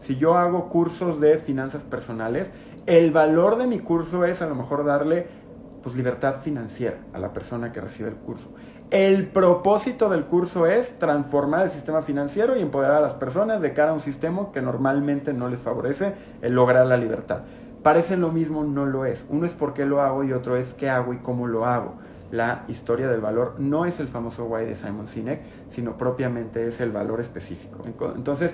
Si 0.00 0.16
yo 0.16 0.36
hago 0.36 0.68
cursos 0.68 1.20
de 1.20 1.38
finanzas 1.38 1.82
personales, 1.82 2.50
el 2.86 3.10
valor 3.10 3.56
de 3.56 3.66
mi 3.66 3.80
curso 3.80 4.24
es 4.24 4.42
a 4.42 4.46
lo 4.46 4.54
mejor 4.54 4.84
darle 4.84 5.26
pues 5.82 5.96
libertad 5.96 6.40
financiera 6.42 6.98
a 7.14 7.18
la 7.18 7.32
persona 7.32 7.72
que 7.72 7.80
recibe 7.80 8.10
el 8.10 8.16
curso. 8.16 8.48
El 8.90 9.28
propósito 9.28 10.08
del 10.08 10.24
curso 10.24 10.66
es 10.66 10.98
transformar 10.98 11.66
el 11.66 11.70
sistema 11.70 12.02
financiero 12.02 12.56
y 12.56 12.60
empoderar 12.60 12.96
a 12.96 13.00
las 13.00 13.14
personas 13.14 13.60
de 13.60 13.72
cara 13.72 13.92
a 13.92 13.94
un 13.94 14.00
sistema 14.00 14.50
que 14.52 14.62
normalmente 14.62 15.32
no 15.32 15.48
les 15.48 15.60
favorece 15.60 16.14
el 16.42 16.54
lograr 16.54 16.84
la 16.86 16.96
libertad. 16.96 17.42
Parece 17.84 18.16
lo 18.16 18.32
mismo, 18.32 18.64
no 18.64 18.86
lo 18.86 19.04
es. 19.04 19.24
Uno 19.28 19.46
es 19.46 19.52
por 19.52 19.74
qué 19.74 19.86
lo 19.86 20.02
hago 20.02 20.24
y 20.24 20.32
otro 20.32 20.56
es 20.56 20.74
qué 20.74 20.90
hago 20.90 21.14
y 21.14 21.18
cómo 21.18 21.46
lo 21.46 21.66
hago. 21.66 21.94
La 22.32 22.64
historia 22.66 23.06
del 23.06 23.20
valor 23.20 23.54
no 23.58 23.84
es 23.84 24.00
el 24.00 24.08
famoso 24.08 24.46
why 24.46 24.64
de 24.64 24.74
Simon 24.74 25.06
Sinek, 25.06 25.40
sino 25.70 25.96
propiamente 25.96 26.66
es 26.66 26.80
el 26.80 26.90
valor 26.90 27.20
específico. 27.20 27.84
Entonces, 28.16 28.52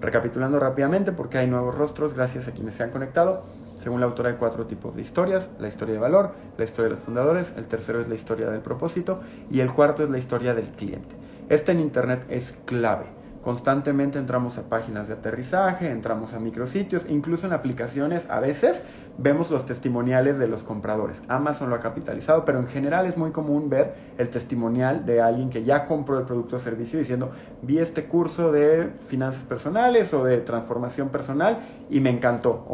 recapitulando 0.00 0.58
rápidamente, 0.58 1.12
porque 1.12 1.36
hay 1.36 1.46
nuevos 1.46 1.74
rostros, 1.74 2.14
gracias 2.14 2.48
a 2.48 2.52
quienes 2.52 2.74
se 2.74 2.84
han 2.84 2.90
conectado. 2.90 3.44
Según 3.84 4.00
la 4.00 4.06
autora 4.06 4.30
hay 4.30 4.36
cuatro 4.36 4.64
tipos 4.64 4.96
de 4.96 5.02
historias, 5.02 5.50
la 5.58 5.68
historia 5.68 5.92
de 5.92 6.00
valor, 6.00 6.30
la 6.56 6.64
historia 6.64 6.84
de 6.84 6.94
los 6.94 7.04
fundadores, 7.04 7.52
el 7.54 7.66
tercero 7.66 8.00
es 8.00 8.08
la 8.08 8.14
historia 8.14 8.48
del 8.48 8.62
propósito 8.62 9.20
y 9.50 9.60
el 9.60 9.70
cuarto 9.74 10.02
es 10.02 10.08
la 10.08 10.16
historia 10.16 10.54
del 10.54 10.68
cliente. 10.68 11.14
Este 11.50 11.72
en 11.72 11.80
Internet 11.80 12.24
es 12.30 12.54
clave. 12.64 13.04
Constantemente 13.42 14.18
entramos 14.18 14.56
a 14.56 14.70
páginas 14.70 15.06
de 15.06 15.12
aterrizaje, 15.12 15.90
entramos 15.90 16.32
a 16.32 16.40
micrositios, 16.40 17.04
incluso 17.10 17.46
en 17.46 17.52
aplicaciones 17.52 18.24
a 18.30 18.40
veces 18.40 18.82
vemos 19.18 19.50
los 19.50 19.66
testimoniales 19.66 20.38
de 20.38 20.48
los 20.48 20.62
compradores. 20.62 21.20
Amazon 21.28 21.68
lo 21.68 21.76
ha 21.76 21.80
capitalizado, 21.80 22.46
pero 22.46 22.60
en 22.60 22.68
general 22.68 23.04
es 23.04 23.18
muy 23.18 23.32
común 23.32 23.68
ver 23.68 23.96
el 24.16 24.30
testimonial 24.30 25.04
de 25.04 25.20
alguien 25.20 25.50
que 25.50 25.62
ya 25.62 25.84
compró 25.84 26.18
el 26.18 26.24
producto 26.24 26.56
o 26.56 26.58
servicio 26.58 26.98
diciendo, 26.98 27.32
vi 27.60 27.80
este 27.80 28.06
curso 28.06 28.50
de 28.50 28.94
finanzas 29.08 29.44
personales 29.44 30.14
o 30.14 30.24
de 30.24 30.38
transformación 30.38 31.10
personal 31.10 31.58
y 31.90 32.00
me 32.00 32.08
encantó. 32.08 32.64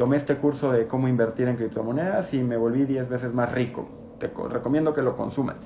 Tomé 0.00 0.16
este 0.16 0.36
curso 0.36 0.72
de 0.72 0.86
cómo 0.86 1.08
invertir 1.08 1.46
en 1.46 1.56
criptomonedas 1.56 2.32
y 2.32 2.42
me 2.42 2.56
volví 2.56 2.86
10 2.86 3.10
veces 3.10 3.34
más 3.34 3.52
rico. 3.52 3.86
Te 4.18 4.30
recomiendo 4.48 4.94
que 4.94 5.02
lo 5.02 5.14
consumas. 5.14 5.56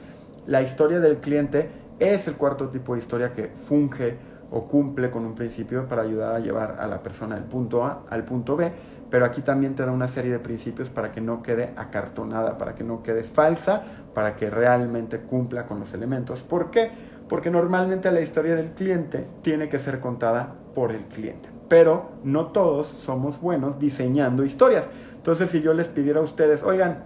La 0.49 0.61
historia 0.61 0.99
del 0.99 1.18
cliente 1.18 1.70
es 2.01 2.27
el 2.27 2.35
cuarto 2.35 2.68
tipo 2.68 2.94
de 2.94 2.99
historia 2.99 3.33
que 3.33 3.53
funge 3.68 4.16
o 4.51 4.64
cumple 4.66 5.12
con 5.12 5.25
un 5.25 5.37
principio 5.37 5.87
para 5.87 6.03
ayudar 6.03 6.35
a 6.35 6.40
llevar 6.40 6.79
a 6.81 6.88
la 6.88 7.01
persona 7.01 7.37
del 7.37 7.44
punto 7.44 7.85
A 7.85 8.07
al 8.11 8.25
punto 8.25 8.57
B, 8.57 8.73
pero 9.09 9.25
aquí 9.25 9.40
también 9.40 9.77
te 9.77 9.87
da 9.87 9.92
una 9.92 10.09
serie 10.09 10.33
de 10.33 10.40
principios 10.40 10.90
para 10.90 11.12
que 11.12 11.20
no 11.20 11.40
quede 11.40 11.73
acartonada, 11.77 12.59
para 12.59 12.75
que 12.75 12.83
no 12.83 13.05
quede 13.05 13.23
falsa, 13.23 13.85
para 14.14 14.35
que 14.35 14.51
realmente 14.51 15.20
cumpla 15.20 15.66
con 15.66 15.79
los 15.79 15.94
elementos. 15.94 16.42
¿Por 16.42 16.73
qué? 16.73 16.90
Porque 17.29 17.53
normalmente 17.53 18.11
la 18.11 18.20
historia 18.20 18.57
del 18.57 18.73
cliente 18.73 19.29
tiene 19.42 19.68
que 19.68 19.79
ser 19.79 20.01
contada 20.01 20.55
por 20.75 20.90
el 20.90 21.05
cliente 21.05 21.54
pero 21.68 22.11
no 22.24 22.46
todos 22.46 22.88
somos 22.88 23.40
buenos 23.40 23.79
diseñando 23.79 24.44
historias. 24.44 24.88
Entonces, 25.16 25.50
si 25.50 25.61
yo 25.61 25.72
les 25.74 25.88
pidiera 25.88 26.20
a 26.20 26.22
ustedes, 26.22 26.62
oigan, 26.62 27.05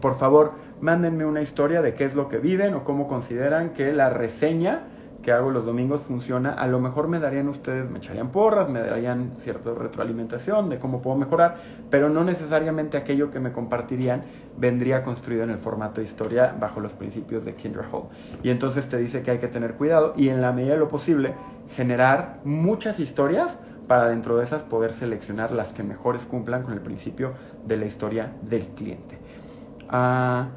por 0.00 0.18
favor, 0.18 0.52
mándenme 0.80 1.24
una 1.24 1.42
historia 1.42 1.82
de 1.82 1.94
qué 1.94 2.04
es 2.04 2.14
lo 2.14 2.28
que 2.28 2.38
viven 2.38 2.74
o 2.74 2.84
cómo 2.84 3.06
consideran 3.06 3.70
que 3.70 3.92
la 3.92 4.10
reseña 4.10 4.84
que 5.22 5.32
hago 5.32 5.50
los 5.50 5.66
domingos 5.66 6.00
funciona, 6.02 6.54
a 6.54 6.66
lo 6.66 6.80
mejor 6.80 7.08
me 7.08 7.18
darían 7.18 7.48
ustedes, 7.48 7.90
me 7.90 7.98
echarían 7.98 8.30
porras, 8.30 8.70
me 8.70 8.80
darían 8.80 9.32
cierta 9.38 9.74
retroalimentación 9.74 10.70
de 10.70 10.78
cómo 10.78 11.02
puedo 11.02 11.16
mejorar, 11.16 11.56
pero 11.90 12.08
no 12.08 12.24
necesariamente 12.24 12.96
aquello 12.96 13.30
que 13.30 13.38
me 13.38 13.52
compartirían 13.52 14.22
vendría 14.56 15.02
construido 15.02 15.42
en 15.42 15.50
el 15.50 15.58
formato 15.58 16.00
de 16.00 16.06
historia 16.06 16.54
bajo 16.58 16.80
los 16.80 16.92
principios 16.92 17.44
de 17.44 17.54
Kindra 17.54 17.86
Hall. 17.92 18.04
Y 18.42 18.50
entonces 18.50 18.88
te 18.88 18.96
dice 18.96 19.22
que 19.22 19.32
hay 19.32 19.38
que 19.38 19.48
tener 19.48 19.74
cuidado 19.74 20.14
y 20.16 20.30
en 20.30 20.40
la 20.40 20.52
medida 20.52 20.72
de 20.72 20.78
lo 20.78 20.88
posible 20.88 21.34
generar 21.76 22.40
muchas 22.44 22.98
historias 22.98 23.58
para 23.90 24.06
dentro 24.06 24.36
de 24.36 24.44
esas 24.44 24.62
poder 24.62 24.94
seleccionar 24.94 25.50
las 25.50 25.72
que 25.72 25.82
mejores 25.82 26.24
cumplan 26.24 26.62
con 26.62 26.74
el 26.74 26.80
principio 26.80 27.32
de 27.66 27.76
la 27.76 27.86
historia 27.86 28.30
del 28.40 28.68
cliente. 28.68 29.18
Ah, 29.88 30.50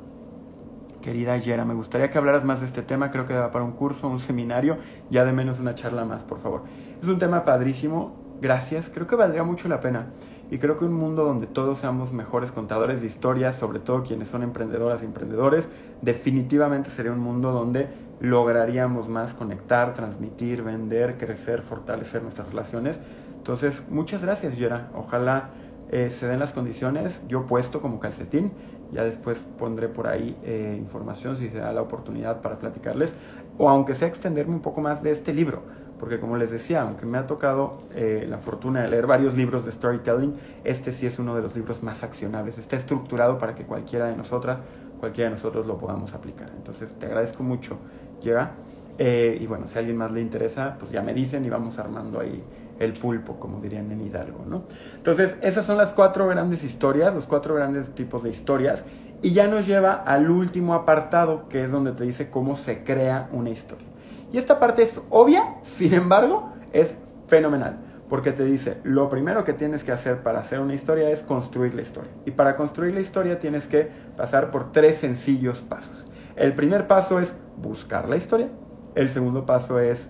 querida 1.02 1.36
Yera, 1.38 1.66
me 1.66 1.74
gustaría 1.74 2.12
que 2.12 2.20
hablaras 2.20 2.44
más 2.44 2.62
de 2.62 2.68
este 2.68 2.84
tema, 2.84 3.10
creo 3.10 3.26
que 3.26 3.34
va 3.34 3.50
para 3.50 3.66
un 3.66 3.72
curso, 3.72 4.08
un 4.08 4.20
seminario, 4.20 4.78
ya 5.10 5.26
de 5.26 5.34
menos 5.34 5.60
una 5.60 5.74
charla 5.74 6.06
más, 6.06 6.24
por 6.24 6.42
favor. 6.42 6.62
Es 7.02 7.08
un 7.08 7.18
tema 7.18 7.44
padrísimo, 7.44 8.14
gracias, 8.40 8.92
creo 8.94 9.08
que 9.08 9.16
valdría 9.16 9.44
mucho 9.44 9.68
la 9.68 9.80
pena. 9.80 10.10
Y 10.52 10.60
creo 10.60 10.78
que 10.78 10.86
un 10.86 10.94
mundo 10.94 11.26
donde 11.26 11.48
todos 11.48 11.80
seamos 11.80 12.14
mejores 12.14 12.52
contadores 12.52 13.02
de 13.02 13.08
historias, 13.08 13.56
sobre 13.56 13.80
todo 13.80 14.04
quienes 14.04 14.28
son 14.28 14.44
emprendedoras 14.44 15.02
y 15.02 15.06
emprendedores, 15.06 15.68
definitivamente 16.04 16.92
sería 16.92 17.12
un 17.12 17.20
mundo 17.20 17.52
donde 17.52 17.88
lograríamos 18.20 19.10
más 19.10 19.34
conectar, 19.34 19.96
transmitir, 19.96 20.62
vender, 20.62 21.18
crecer, 21.18 21.64
fortalecer 21.64 22.22
nuestras 22.22 22.50
relaciones 22.50 23.00
entonces, 23.44 23.84
muchas 23.90 24.24
gracias, 24.24 24.58
Yera. 24.58 24.88
Ojalá 24.96 25.50
eh, 25.92 26.10
se 26.12 26.28
den 26.28 26.40
las 26.40 26.54
condiciones. 26.54 27.22
Yo 27.28 27.46
puesto 27.46 27.82
como 27.82 28.00
calcetín. 28.00 28.54
Ya 28.94 29.04
después 29.04 29.38
pondré 29.60 29.90
por 29.90 30.08
ahí 30.08 30.38
eh, 30.46 30.78
información 30.80 31.36
si 31.36 31.50
se 31.50 31.58
da 31.58 31.74
la 31.74 31.82
oportunidad 31.82 32.40
para 32.40 32.58
platicarles. 32.58 33.12
O 33.58 33.68
aunque 33.68 33.96
sea 33.96 34.08
extenderme 34.08 34.54
un 34.54 34.62
poco 34.62 34.80
más 34.80 35.04
de 35.04 35.12
este 35.12 35.34
libro. 35.34 35.62
Porque 36.00 36.22
como 36.22 36.38
les 36.38 36.52
decía, 36.52 36.84
aunque 36.84 37.06
me 37.06 37.18
ha 37.18 37.28
tocado 37.28 37.80
eh, 37.94 38.26
la 38.30 38.38
fortuna 38.38 38.84
de 38.84 38.88
leer 38.88 39.08
varios 39.08 39.36
libros 39.36 39.66
de 39.66 39.74
storytelling, 39.74 40.36
este 40.64 40.94
sí 40.94 41.06
es 41.06 41.20
uno 41.20 41.36
de 41.36 41.42
los 41.42 41.54
libros 41.54 41.84
más 41.84 42.02
accionables. 42.02 42.58
Está 42.58 42.78
estructurado 42.78 43.40
para 43.40 43.56
que 43.56 43.66
cualquiera 43.66 44.06
de 44.06 44.16
nosotras, 44.16 44.60
cualquiera 45.02 45.32
de 45.32 45.36
nosotros 45.36 45.68
lo 45.68 45.78
podamos 45.78 46.14
aplicar. 46.14 46.50
Entonces, 46.56 46.98
te 46.98 47.08
agradezco 47.08 47.44
mucho, 47.44 47.76
Yera. 48.22 48.54
y 48.98 49.46
bueno, 49.48 49.68
si 49.68 49.78
a 49.78 49.80
alguien 49.80 49.98
más 49.98 50.14
le 50.14 50.22
interesa, 50.22 50.78
pues 50.80 50.94
ya 50.94 51.02
me 51.02 51.14
dicen 51.14 51.44
y 51.44 51.50
vamos 51.50 51.78
armando 51.78 52.22
ahí 52.22 52.42
el 52.80 52.94
pulpo, 52.94 53.40
como 53.40 53.60
dirían 53.60 53.92
en 53.92 54.02
Hidalgo, 54.02 54.46
¿no? 54.48 54.64
Entonces, 54.96 55.36
esas 55.42 55.66
son 55.66 55.78
las 55.78 55.92
cuatro 55.92 56.28
grandes 56.28 56.64
historias, 56.64 57.14
los 57.14 57.28
cuatro 57.28 57.56
grandes 57.56 57.90
tipos 57.94 58.24
de 58.24 58.30
historias, 58.30 58.84
y 59.22 59.32
ya 59.32 59.48
nos 59.48 59.66
lleva 59.66 59.94
al 59.94 60.30
último 60.30 60.74
apartado, 60.74 61.48
que 61.50 61.64
es 61.64 61.72
donde 61.72 61.94
te 61.94 62.04
dice 62.04 62.30
cómo 62.30 62.58
se 62.58 62.84
crea 62.84 63.30
una 63.32 63.52
historia. 63.52 63.88
Y 64.32 64.38
esta 64.38 64.60
parte 64.60 64.84
es 64.84 65.00
obvia, 65.10 65.56
sin 65.64 65.94
embargo, 65.94 66.52
es 66.74 66.94
fenomenal, 67.28 67.78
porque 68.10 68.32
te 68.32 68.44
dice, 68.44 68.78
lo 68.84 69.10
primero 69.10 69.44
que 69.44 69.54
tienes 69.54 69.84
que 69.84 69.92
hacer 69.92 70.24
para 70.24 70.40
hacer 70.40 70.60
una 70.60 70.74
historia 70.74 71.10
es 71.10 71.24
construir 71.24 71.74
la 71.74 71.84
historia. 71.84 72.12
Y 72.26 72.32
para 72.32 72.56
construir 72.56 72.94
la 72.94 73.02
historia 73.02 73.40
tienes 73.40 73.68
que 73.68 73.90
pasar 74.18 74.52
por 74.52 74.72
tres 74.72 74.98
sencillos 74.98 75.62
pasos. 75.62 76.06
El 76.36 76.54
primer 76.54 76.88
paso 76.88 77.20
es 77.20 77.34
buscar 77.58 78.10
la 78.10 78.18
historia, 78.18 78.50
el 78.96 79.10
segundo 79.10 79.46
paso 79.46 79.80
es 79.80 80.10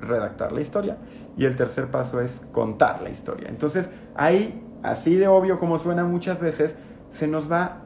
redactar 0.00 0.52
la 0.52 0.60
historia 0.60 0.98
y 1.36 1.44
el 1.44 1.56
tercer 1.56 1.90
paso 1.90 2.20
es 2.20 2.40
contar 2.52 3.02
la 3.02 3.10
historia. 3.10 3.48
Entonces, 3.48 3.88
ahí, 4.14 4.62
así 4.82 5.16
de 5.16 5.28
obvio 5.28 5.58
como 5.58 5.78
suena 5.78 6.04
muchas 6.04 6.40
veces, 6.40 6.74
se 7.12 7.26
nos 7.26 7.50
va 7.50 7.78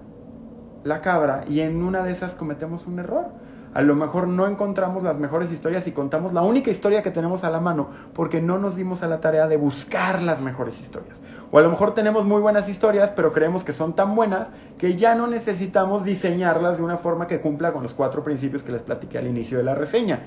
la 0.84 1.00
cabra 1.00 1.44
y 1.48 1.60
en 1.60 1.82
una 1.82 2.02
de 2.02 2.12
esas 2.12 2.34
cometemos 2.34 2.86
un 2.86 2.98
error. 2.98 3.26
A 3.74 3.82
lo 3.82 3.94
mejor 3.94 4.26
no 4.26 4.46
encontramos 4.46 5.02
las 5.02 5.18
mejores 5.18 5.52
historias 5.52 5.86
y 5.86 5.92
contamos 5.92 6.32
la 6.32 6.40
única 6.40 6.70
historia 6.70 7.02
que 7.02 7.10
tenemos 7.10 7.44
a 7.44 7.50
la 7.50 7.60
mano 7.60 7.90
porque 8.14 8.40
no 8.40 8.58
nos 8.58 8.74
dimos 8.74 9.02
a 9.02 9.06
la 9.06 9.20
tarea 9.20 9.48
de 9.48 9.58
buscar 9.58 10.22
las 10.22 10.40
mejores 10.40 10.80
historias. 10.80 11.18
O 11.50 11.58
a 11.58 11.62
lo 11.62 11.70
mejor 11.70 11.92
tenemos 11.94 12.24
muy 12.24 12.40
buenas 12.40 12.68
historias, 12.68 13.10
pero 13.14 13.32
creemos 13.32 13.64
que 13.64 13.72
son 13.72 13.94
tan 13.94 14.14
buenas 14.14 14.48
que 14.78 14.96
ya 14.96 15.14
no 15.14 15.26
necesitamos 15.26 16.04
diseñarlas 16.04 16.78
de 16.78 16.82
una 16.82 16.96
forma 16.96 17.26
que 17.26 17.40
cumpla 17.40 17.72
con 17.72 17.82
los 17.82 17.92
cuatro 17.92 18.24
principios 18.24 18.62
que 18.62 18.72
les 18.72 18.82
platiqué 18.82 19.18
al 19.18 19.26
inicio 19.26 19.58
de 19.58 19.64
la 19.64 19.74
reseña. 19.74 20.20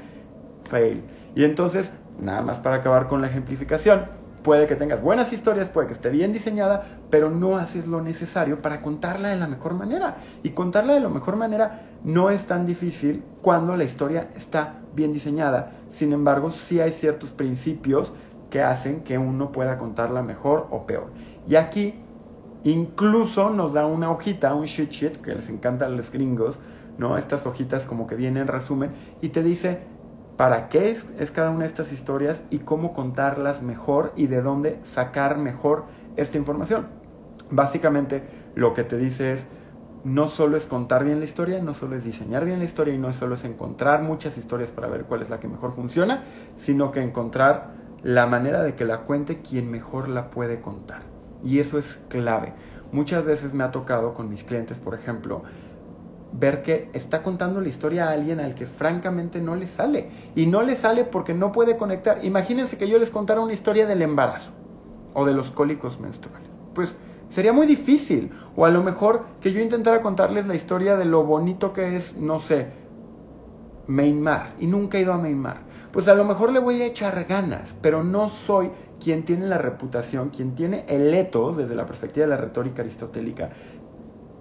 Fail. 0.69 1.03
Y 1.35 1.43
entonces, 1.43 1.91
nada 2.21 2.41
más 2.41 2.59
para 2.59 2.77
acabar 2.77 3.07
con 3.07 3.21
la 3.21 3.27
ejemplificación, 3.27 4.05
puede 4.43 4.67
que 4.67 4.75
tengas 4.75 5.01
buenas 5.01 5.31
historias, 5.33 5.69
puede 5.69 5.87
que 5.87 5.93
esté 5.93 6.09
bien 6.09 6.33
diseñada, 6.33 6.85
pero 7.09 7.29
no 7.29 7.57
haces 7.57 7.87
lo 7.87 8.01
necesario 8.01 8.61
para 8.61 8.81
contarla 8.81 9.29
de 9.29 9.37
la 9.37 9.47
mejor 9.47 9.73
manera. 9.73 10.17
Y 10.43 10.51
contarla 10.51 10.93
de 10.93 11.01
la 11.01 11.09
mejor 11.09 11.35
manera 11.35 11.81
no 12.03 12.29
es 12.29 12.45
tan 12.45 12.65
difícil 12.65 13.23
cuando 13.41 13.75
la 13.75 13.83
historia 13.83 14.29
está 14.35 14.75
bien 14.95 15.13
diseñada. 15.13 15.71
Sin 15.89 16.13
embargo, 16.13 16.51
sí 16.51 16.79
hay 16.79 16.91
ciertos 16.91 17.31
principios 17.31 18.13
que 18.49 18.63
hacen 18.63 19.01
que 19.01 19.17
uno 19.17 19.51
pueda 19.51 19.77
contarla 19.77 20.21
mejor 20.23 20.67
o 20.71 20.85
peor. 20.85 21.07
Y 21.47 21.55
aquí 21.55 21.95
incluso 22.63 23.49
nos 23.49 23.73
da 23.73 23.85
una 23.85 24.11
hojita, 24.11 24.53
un 24.53 24.65
sheet 24.65 24.89
sheet, 24.89 25.21
que 25.21 25.35
les 25.35 25.49
encantan 25.49 25.95
los 25.95 26.11
gringos, 26.11 26.59
¿no? 26.97 27.17
Estas 27.17 27.45
hojitas 27.45 27.85
como 27.85 28.07
que 28.07 28.15
vienen 28.15 28.43
en 28.43 28.47
resumen 28.47 28.91
y 29.21 29.29
te 29.29 29.43
dice 29.43 29.79
para 30.39 30.69
qué 30.69 30.91
es, 30.91 31.31
cada 31.31 31.49
una 31.49 31.63
de 31.63 31.65
estas 31.65 31.91
historias 31.91 32.41
y 32.49 32.59
cómo 32.59 32.93
contarlas 32.93 33.61
mejor 33.61 34.13
y 34.15 34.27
de 34.27 34.41
dónde 34.41 34.79
sacar 34.93 35.37
mejor 35.37 35.83
esta 36.15 36.37
información. 36.37 36.87
Básicamente 37.51 38.23
lo 38.55 38.73
que 38.73 38.85
te 38.85 38.95
dice 38.95 39.33
es, 39.33 39.45
no 40.05 40.29
solo 40.29 40.55
es 40.55 40.65
contar 40.65 41.03
bien 41.03 41.19
la 41.19 41.25
historia, 41.25 41.61
no 41.61 41.73
solo 41.73 41.97
es 41.97 42.05
diseñar 42.05 42.45
bien 42.45 42.59
la 42.59 42.63
historia 42.63 42.93
y 42.93 42.97
no 42.97 43.11
solo 43.11 43.35
es 43.35 43.43
encontrar 43.43 44.01
muchas 44.01 44.37
historias 44.37 44.71
para 44.71 44.87
ver 44.87 45.03
cuál 45.03 45.23
es 45.23 45.29
la 45.29 45.41
que 45.41 45.49
mejor 45.49 45.75
funciona, 45.75 46.23
sino 46.59 46.93
que 46.93 47.01
encontrar 47.01 47.71
la 48.01 48.25
manera 48.25 48.63
de 48.63 48.75
que 48.75 48.85
la 48.85 48.99
cuente 48.99 49.41
quien 49.41 49.69
mejor 49.69 50.07
la 50.07 50.31
puede 50.31 50.61
contar. 50.61 51.01
Y 51.43 51.59
eso 51.59 51.77
es 51.77 51.99
clave. 52.07 52.53
Muchas 52.93 53.25
veces 53.25 53.53
me 53.53 53.65
ha 53.65 53.71
tocado 53.71 54.13
con 54.13 54.29
mis 54.29 54.45
clientes, 54.45 54.79
por 54.79 54.95
ejemplo, 54.95 55.43
ver 56.31 56.61
que 56.61 56.89
está 56.93 57.23
contando 57.23 57.61
la 57.61 57.69
historia 57.69 58.07
a 58.07 58.11
alguien 58.11 58.39
al 58.39 58.55
que 58.55 58.65
francamente 58.65 59.41
no 59.41 59.55
le 59.55 59.67
sale. 59.67 60.09
Y 60.35 60.45
no 60.45 60.61
le 60.61 60.75
sale 60.75 61.03
porque 61.03 61.33
no 61.33 61.51
puede 61.51 61.77
conectar. 61.77 62.23
Imagínense 62.23 62.77
que 62.77 62.87
yo 62.87 62.99
les 62.99 63.09
contara 63.09 63.41
una 63.41 63.53
historia 63.53 63.85
del 63.85 64.01
embarazo 64.01 64.51
o 65.13 65.25
de 65.25 65.33
los 65.33 65.51
cólicos 65.51 65.99
menstruales. 65.99 66.49
Pues 66.73 66.95
sería 67.29 67.53
muy 67.53 67.67
difícil. 67.67 68.31
O 68.55 68.65
a 68.65 68.69
lo 68.69 68.83
mejor 68.83 69.25
que 69.41 69.51
yo 69.51 69.61
intentara 69.61 70.01
contarles 70.01 70.47
la 70.47 70.55
historia 70.55 70.97
de 70.97 71.05
lo 71.05 71.23
bonito 71.23 71.73
que 71.73 71.95
es, 71.95 72.15
no 72.15 72.39
sé, 72.39 72.67
Myanmar. 73.87 74.53
Y 74.59 74.67
nunca 74.67 74.97
he 74.97 75.01
ido 75.01 75.13
a 75.13 75.17
Myanmar 75.17 75.69
pues 75.91 76.07
a 76.07 76.15
lo 76.15 76.23
mejor 76.23 76.51
le 76.51 76.59
voy 76.59 76.81
a 76.81 76.85
echar 76.85 77.25
ganas, 77.25 77.75
pero 77.81 78.03
no 78.03 78.29
soy 78.29 78.69
quien 78.99 79.23
tiene 79.23 79.47
la 79.47 79.57
reputación, 79.57 80.29
quien 80.29 80.55
tiene 80.55 80.85
el 80.87 81.13
etos 81.13 81.57
desde 81.57 81.75
la 81.75 81.85
perspectiva 81.85 82.25
de 82.25 82.29
la 82.29 82.37
retórica 82.37 82.81
aristotélica 82.81 83.49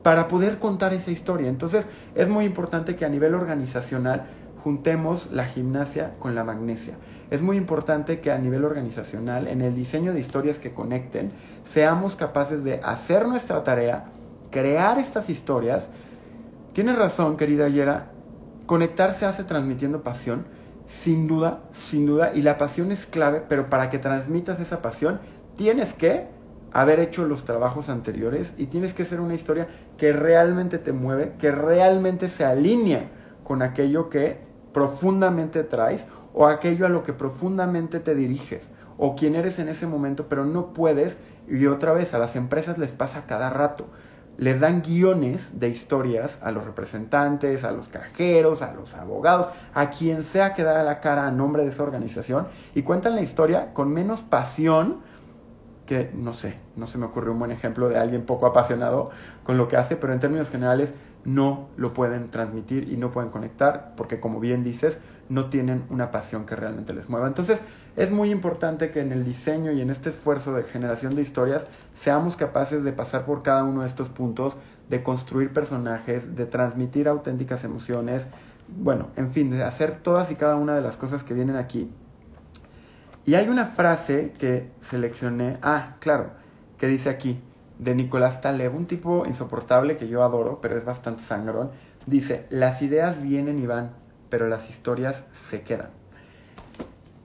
para 0.08 0.26
poder 0.26 0.58
contar 0.58 0.94
esa 0.94 1.10
historia. 1.10 1.50
Entonces 1.50 1.84
es 2.14 2.30
muy 2.30 2.46
importante 2.46 2.96
que 2.96 3.04
a 3.04 3.10
nivel 3.10 3.34
organizacional 3.34 4.24
juntemos 4.64 5.30
la 5.30 5.44
gimnasia 5.44 6.14
con 6.18 6.34
la 6.34 6.44
magnesia. 6.44 6.94
Es 7.30 7.42
muy 7.42 7.58
importante 7.58 8.20
que 8.20 8.32
a 8.32 8.38
nivel 8.38 8.64
organizacional, 8.64 9.48
en 9.48 9.60
el 9.60 9.74
diseño 9.74 10.14
de 10.14 10.20
historias 10.20 10.58
que 10.58 10.72
conecten, 10.72 11.30
seamos 11.74 12.16
capaces 12.16 12.64
de 12.64 12.80
hacer 12.82 13.28
nuestra 13.28 13.62
tarea, 13.64 14.06
crear 14.50 14.98
estas 14.98 15.28
historias. 15.28 15.90
Tienes 16.72 16.96
razón, 16.96 17.36
querida 17.36 17.68
Yera, 17.68 18.06
conectar 18.64 19.12
se 19.12 19.26
hace 19.26 19.44
transmitiendo 19.44 20.00
pasión, 20.00 20.46
sin 20.86 21.26
duda, 21.26 21.60
sin 21.72 22.06
duda, 22.06 22.32
y 22.34 22.40
la 22.40 22.56
pasión 22.56 22.92
es 22.92 23.04
clave, 23.04 23.42
pero 23.46 23.68
para 23.68 23.90
que 23.90 23.98
transmitas 23.98 24.58
esa 24.58 24.80
pasión, 24.80 25.20
tienes 25.58 25.92
que 25.92 26.37
haber 26.72 27.00
hecho 27.00 27.26
los 27.26 27.44
trabajos 27.44 27.88
anteriores 27.88 28.52
y 28.56 28.66
tienes 28.66 28.94
que 28.94 29.04
ser 29.04 29.20
una 29.20 29.34
historia 29.34 29.68
que 29.96 30.12
realmente 30.12 30.78
te 30.78 30.92
mueve, 30.92 31.32
que 31.38 31.50
realmente 31.50 32.28
se 32.28 32.44
alinea 32.44 33.10
con 33.44 33.62
aquello 33.62 34.10
que 34.10 34.38
profundamente 34.72 35.64
traes 35.64 36.06
o 36.34 36.46
aquello 36.46 36.86
a 36.86 36.90
lo 36.90 37.02
que 37.02 37.12
profundamente 37.12 38.00
te 38.00 38.14
diriges 38.14 38.68
o 38.98 39.14
quien 39.14 39.36
eres 39.36 39.58
en 39.58 39.68
ese 39.68 39.86
momento, 39.86 40.26
pero 40.28 40.44
no 40.44 40.74
puedes, 40.74 41.16
y 41.48 41.66
otra 41.66 41.92
vez 41.92 42.12
a 42.12 42.18
las 42.18 42.36
empresas 42.36 42.76
les 42.78 42.90
pasa 42.90 43.24
cada 43.26 43.48
rato. 43.48 43.86
Les 44.36 44.60
dan 44.60 44.82
guiones 44.82 45.58
de 45.58 45.68
historias 45.68 46.38
a 46.42 46.52
los 46.52 46.64
representantes, 46.64 47.64
a 47.64 47.72
los 47.72 47.88
cajeros, 47.88 48.62
a 48.62 48.72
los 48.74 48.94
abogados, 48.94 49.48
a 49.74 49.90
quien 49.90 50.22
sea 50.22 50.54
que 50.54 50.62
da 50.62 50.82
la 50.82 51.00
cara 51.00 51.26
a 51.26 51.30
nombre 51.30 51.64
de 51.64 51.70
esa 51.70 51.82
organización 51.82 52.46
y 52.74 52.82
cuentan 52.82 53.16
la 53.16 53.22
historia 53.22 53.72
con 53.72 53.92
menos 53.92 54.20
pasión 54.20 54.98
que, 55.88 56.10
no 56.14 56.34
sé, 56.34 56.56
no 56.76 56.86
se 56.86 56.98
me 56.98 57.06
ocurre 57.06 57.30
un 57.30 57.38
buen 57.38 57.50
ejemplo 57.50 57.88
de 57.88 57.96
alguien 57.96 58.26
poco 58.26 58.44
apasionado 58.44 59.10
con 59.42 59.56
lo 59.56 59.68
que 59.68 59.78
hace, 59.78 59.96
pero 59.96 60.12
en 60.12 60.20
términos 60.20 60.50
generales 60.50 60.92
no 61.24 61.70
lo 61.78 61.94
pueden 61.94 62.30
transmitir 62.30 62.92
y 62.92 62.98
no 62.98 63.10
pueden 63.10 63.30
conectar 63.30 63.94
porque, 63.96 64.20
como 64.20 64.38
bien 64.38 64.62
dices, 64.62 64.98
no 65.30 65.48
tienen 65.48 65.84
una 65.88 66.10
pasión 66.10 66.44
que 66.44 66.56
realmente 66.56 66.92
les 66.92 67.08
mueva. 67.08 67.26
Entonces, 67.26 67.62
es 67.96 68.10
muy 68.10 68.30
importante 68.30 68.90
que 68.90 69.00
en 69.00 69.12
el 69.12 69.24
diseño 69.24 69.72
y 69.72 69.80
en 69.80 69.88
este 69.88 70.10
esfuerzo 70.10 70.52
de 70.52 70.64
generación 70.64 71.14
de 71.14 71.22
historias 71.22 71.64
seamos 71.94 72.36
capaces 72.36 72.84
de 72.84 72.92
pasar 72.92 73.24
por 73.24 73.42
cada 73.42 73.64
uno 73.64 73.80
de 73.80 73.88
estos 73.88 74.10
puntos, 74.10 74.56
de 74.90 75.02
construir 75.02 75.54
personajes, 75.54 76.36
de 76.36 76.44
transmitir 76.44 77.08
auténticas 77.08 77.64
emociones, 77.64 78.26
bueno, 78.68 79.08
en 79.16 79.32
fin, 79.32 79.50
de 79.50 79.64
hacer 79.64 80.00
todas 80.02 80.30
y 80.30 80.34
cada 80.34 80.56
una 80.56 80.74
de 80.74 80.82
las 80.82 80.98
cosas 80.98 81.24
que 81.24 81.32
vienen 81.32 81.56
aquí. 81.56 81.90
Y 83.28 83.34
hay 83.34 83.46
una 83.50 83.66
frase 83.66 84.32
que 84.38 84.70
seleccioné, 84.80 85.58
ah, 85.60 85.96
claro, 85.98 86.30
que 86.78 86.86
dice 86.86 87.10
aquí, 87.10 87.38
de 87.78 87.94
Nicolás 87.94 88.40
Taleb, 88.40 88.74
un 88.74 88.86
tipo 88.86 89.26
insoportable 89.26 89.98
que 89.98 90.08
yo 90.08 90.22
adoro, 90.22 90.60
pero 90.62 90.78
es 90.78 90.84
bastante 90.86 91.22
sangrón, 91.24 91.70
dice, 92.06 92.46
las 92.48 92.80
ideas 92.80 93.22
vienen 93.22 93.58
y 93.58 93.66
van, 93.66 93.90
pero 94.30 94.48
las 94.48 94.70
historias 94.70 95.24
se 95.50 95.60
quedan. 95.60 95.90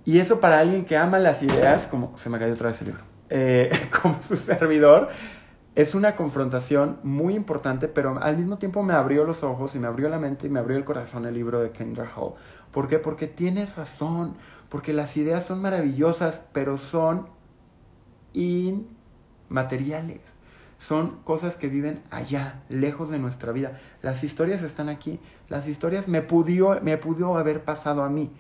Y 0.04 0.20
eso 0.20 0.42
para 0.42 0.60
alguien 0.60 0.84
que 0.84 0.98
ama 0.98 1.20
las 1.20 1.42
ideas, 1.42 1.88
como 1.88 2.18
se 2.18 2.30
me 2.30 2.38
cayó 2.38 2.54
otra 2.54 2.72
vez 2.72 2.82
el 2.82 2.88
libro, 2.88 3.04
eh, 3.30 3.90
como 4.02 4.22
su 4.24 4.36
servidor, 4.36 5.08
es 5.76 5.96
una 5.96 6.18
confrontación 6.18 7.00
muy 7.04 7.34
importante, 7.34 7.88
pero 7.88 8.22
al 8.22 8.36
mismo 8.36 8.58
tiempo 8.58 8.84
me 8.84 8.94
abrió 8.94 9.24
los 9.24 9.42
ojos 9.42 9.74
y 9.74 9.80
me 9.80 9.88
abrió 9.88 10.10
la 10.10 10.20
mente 10.20 10.48
y 10.48 10.50
me 10.50 10.60
abrió 10.60 10.76
el 10.76 10.84
corazón 10.84 11.26
el 11.26 11.34
libro 11.34 11.62
de 11.62 11.72
Kendra 11.72 12.12
Hall. 12.14 12.34
¿Por 12.74 12.90
qué? 12.90 13.00
Porque 13.00 13.28
tiene 13.28 13.68
razón, 13.68 14.36
porque 14.74 14.92
las 14.92 15.16
ideas 15.16 15.46
son 15.46 15.62
maravillosas, 15.62 16.42
pero 16.52 16.78
son 16.78 17.28
inmateriales. 18.34 20.20
Son 20.80 21.20
cosas 21.24 21.56
que 21.56 21.68
viven 21.68 22.02
allá, 22.10 22.64
lejos 22.68 23.10
de 23.10 23.20
nuestra 23.20 23.52
vida. 23.54 23.80
Las 24.02 24.24
historias 24.24 24.64
están 24.64 24.90
aquí. 24.90 25.20
Las 25.48 25.68
historias 25.68 26.08
me 26.08 26.24
pudo, 26.24 26.82
me 26.82 26.98
pudo 26.98 27.38
haber 27.38 27.64
pasado 27.64 28.04
a 28.04 28.10
mí 28.10 28.32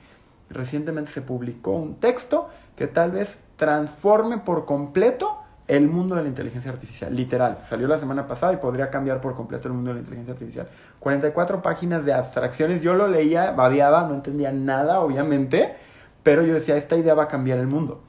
recientemente 0.50 1.12
se 1.12 1.22
publicó 1.22 1.72
un 1.72 2.00
texto 2.00 2.50
que 2.76 2.88
tal 2.88 3.12
vez 3.12 3.38
transforme 3.56 4.40
por 4.40 4.66
completo 4.66 5.38
el 5.68 5.88
mundo 5.88 6.16
de 6.16 6.24
la 6.24 6.28
inteligencia 6.28 6.72
artificial, 6.72 7.16
literal. 7.16 7.60
Salió 7.70 7.88
la 7.88 7.98
semana 7.98 8.28
pasada 8.28 8.54
y 8.54 8.58
podría 8.58 8.90
cambiar 8.90 9.22
por 9.22 9.36
completo 9.36 9.68
el 9.68 9.76
mundo 9.76 9.92
de 9.92 9.96
la 9.96 10.00
inteligencia 10.02 10.34
artificial. 10.34 10.68
44 11.00 11.62
páginas 11.62 12.04
de 12.06 12.14
abstracciones, 12.14 12.82
yo 12.82 12.94
lo 12.96 13.08
leía, 13.08 13.52
babeaba, 13.52 14.08
no 14.08 14.16
entendía 14.16 14.52
nada, 14.52 15.00
obviamente, 15.00 15.76
pero 16.24 16.44
yo 16.44 16.54
decía, 16.54 16.78
esta 16.78 16.96
idea 16.96 17.14
va 17.14 17.24
a 17.24 17.28
cambiar 17.28 17.60
el 17.60 17.68
mundo. 17.68 18.02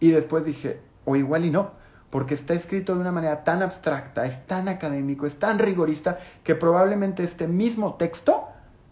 Y 0.00 0.10
después 0.10 0.44
dije, 0.44 0.80
o 1.04 1.16
igual 1.16 1.44
y 1.44 1.50
no, 1.50 1.70
porque 2.10 2.34
está 2.34 2.54
escrito 2.54 2.94
de 2.94 3.00
una 3.00 3.12
manera 3.12 3.44
tan 3.44 3.62
abstracta, 3.62 4.26
es 4.26 4.46
tan 4.46 4.68
académico, 4.68 5.26
es 5.26 5.38
tan 5.38 5.58
rigorista, 5.58 6.18
que 6.42 6.54
probablemente 6.54 7.22
este 7.22 7.46
mismo 7.46 7.94
texto 7.94 8.48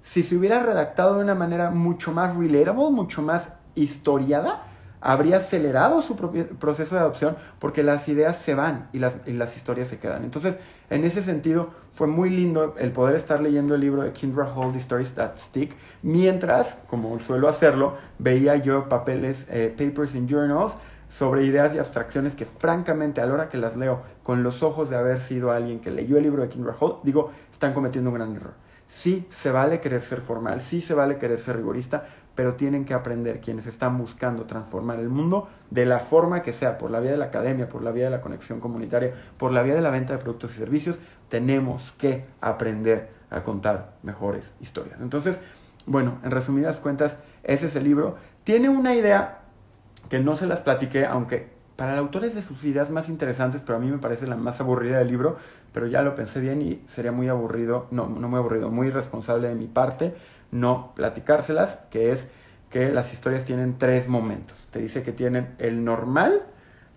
si 0.09 0.23
se 0.23 0.37
hubiera 0.37 0.63
redactado 0.63 1.17
de 1.17 1.25
una 1.25 1.35
manera 1.35 1.71
mucho 1.71 2.13
más 2.13 2.35
relatable, 2.35 2.91
mucho 2.91 3.21
más 3.21 3.49
historiada, 3.75 4.63
habría 5.01 5.39
acelerado 5.39 6.03
su 6.03 6.17
propio 6.17 6.47
proceso 6.59 6.95
de 6.95 7.01
adopción 7.01 7.37
porque 7.59 7.83
las 7.83 8.09
ideas 8.09 8.39
se 8.39 8.55
van 8.55 8.89
y 8.93 8.99
las, 8.99 9.15
y 9.27 9.33
las 9.33 9.57
historias 9.57 9.89
se 9.89 9.99
quedan. 9.99 10.25
Entonces, 10.25 10.57
en 10.91 11.05
ese 11.05 11.23
sentido, 11.23 11.71
fue 11.95 12.07
muy 12.07 12.31
lindo 12.31 12.75
el 12.79 12.93
poder 12.93 13.17
estar 13.17 13.41
leyendo 13.41 13.75
el 13.75 13.81
libro 13.81 14.03
de 14.03 14.13
Kindra 14.13 14.53
Hall, 14.55 14.73
The 14.73 14.79
Stories 14.79 15.15
That 15.15 15.39
Stick, 15.39 15.77
mientras, 16.03 16.77
como 16.89 17.19
suelo 17.21 17.49
hacerlo, 17.49 17.97
veía 18.19 18.57
yo 18.57 18.89
papeles, 18.89 19.45
eh, 19.51 19.75
papers 19.77 20.15
and 20.15 20.31
journals 20.31 20.75
sobre 21.11 21.45
ideas 21.45 21.75
y 21.75 21.79
abstracciones 21.79 22.35
que 22.35 22.45
francamente 22.45 23.21
a 23.21 23.27
la 23.27 23.35
hora 23.35 23.49
que 23.49 23.57
las 23.57 23.77
leo 23.77 24.03
con 24.23 24.43
los 24.43 24.63
ojos 24.63 24.91
de 24.91 24.97
haber 24.97 25.21
sido 25.21 25.51
alguien 25.51 25.81
que 25.81 25.91
leyó 25.91 26.19
el 26.19 26.23
libro 26.23 26.43
de 26.43 26.49
Kindra 26.49 26.75
Hall, 26.79 26.97
digo, 27.03 27.33
están 27.51 27.73
cometiendo 27.73 28.11
un 28.11 28.15
gran 28.15 28.37
error. 28.37 28.53
Sí 28.89 29.27
se 29.31 29.51
vale 29.51 29.81
querer 29.81 30.03
ser 30.03 30.21
formal, 30.21 30.61
sí 30.61 30.81
se 30.81 30.95
vale 30.95 31.19
querer 31.19 31.41
ser 31.41 31.57
rigorista, 31.57 32.07
pero 32.35 32.55
tienen 32.55 32.85
que 32.85 32.95
aprender 32.95 33.41
quienes 33.41 33.67
están 33.67 33.99
buscando 33.99 34.45
transformar 34.45 35.01
el 35.01 35.09
mundo 35.09 35.49
de 35.71 35.85
la 35.85 35.99
forma 35.99 36.43
que 36.43 36.53
sea, 36.53 36.79
por 36.79 36.91
la 36.91 37.01
vía 37.01 37.11
de 37.11 37.17
la 37.17 37.27
academia, 37.27 37.69
por 37.69 37.83
la 37.83 37.91
vía 37.91 38.05
de 38.05 38.11
la 38.11 38.21
conexión 38.21 38.61
comunitaria, 38.61 39.13
por 39.37 39.53
la 39.53 39.63
vía 39.63 39.75
de 39.75 39.83
la 39.83 39.91
venta 39.91 40.13
de 40.13 40.21
productos 40.21 40.53
y 40.53 40.59
servicios, 40.59 40.99
tenemos 41.29 41.93
que 41.99 42.27
aprender 42.41 43.11
a 43.31 43.43
contar 43.43 43.95
mejores 44.03 44.45
historias. 44.61 45.01
Entonces, 45.01 45.37
bueno, 45.85 46.19
en 46.23 46.31
resumidas 46.31 46.81
cuentas, 46.81 47.17
ese 47.43 47.67
es 47.67 47.77
el 47.77 47.85
libro. 47.85 48.17
Tiene 48.45 48.69
una 48.69 48.95
idea 48.95 49.41
que 50.09 50.21
no 50.21 50.37
se 50.37 50.47
las 50.47 50.61
platiqué, 50.61 51.07
aunque 51.07 51.58
para 51.79 51.93
el 51.93 52.01
autor 52.01 52.25
es 52.25 52.35
de 52.35 52.43
sus 52.43 52.65
ideas 52.65 52.91
más 52.91 53.09
interesantes, 53.09 53.63
pero 53.65 53.77
a 53.77 53.81
mí 53.81 53.89
me 53.89 53.99
parece 53.99 54.27
la 54.27 54.35
más 54.35 54.61
aburrida 54.61 54.99
del 54.99 55.07
libro, 55.07 55.37
pero 55.73 55.87
ya 55.87 56.03
lo 56.03 56.17
pensé 56.17 56.41
bien 56.41 56.61
y 56.61 56.83
sería 56.89 57.13
muy 57.13 57.29
aburrido, 57.29 57.87
no, 57.93 58.09
no 58.09 58.29
muy 58.29 58.41
aburrido, 58.41 58.69
muy 58.69 58.89
irresponsable 58.89 59.49
de 59.49 59.55
mi 59.55 59.69
parte 59.69 60.15
no 60.51 60.93
platicárselas, 60.97 61.79
que 61.91 62.11
es 62.11 62.27
que 62.71 62.91
las 62.91 63.13
historias 63.13 63.45
tienen 63.45 63.79
tres 63.79 64.09
momentos. 64.09 64.57
Te 64.71 64.81
dice 64.81 65.05
que 65.05 65.13
tienen 65.13 65.55
el 65.59 65.85
normal, 65.85 66.43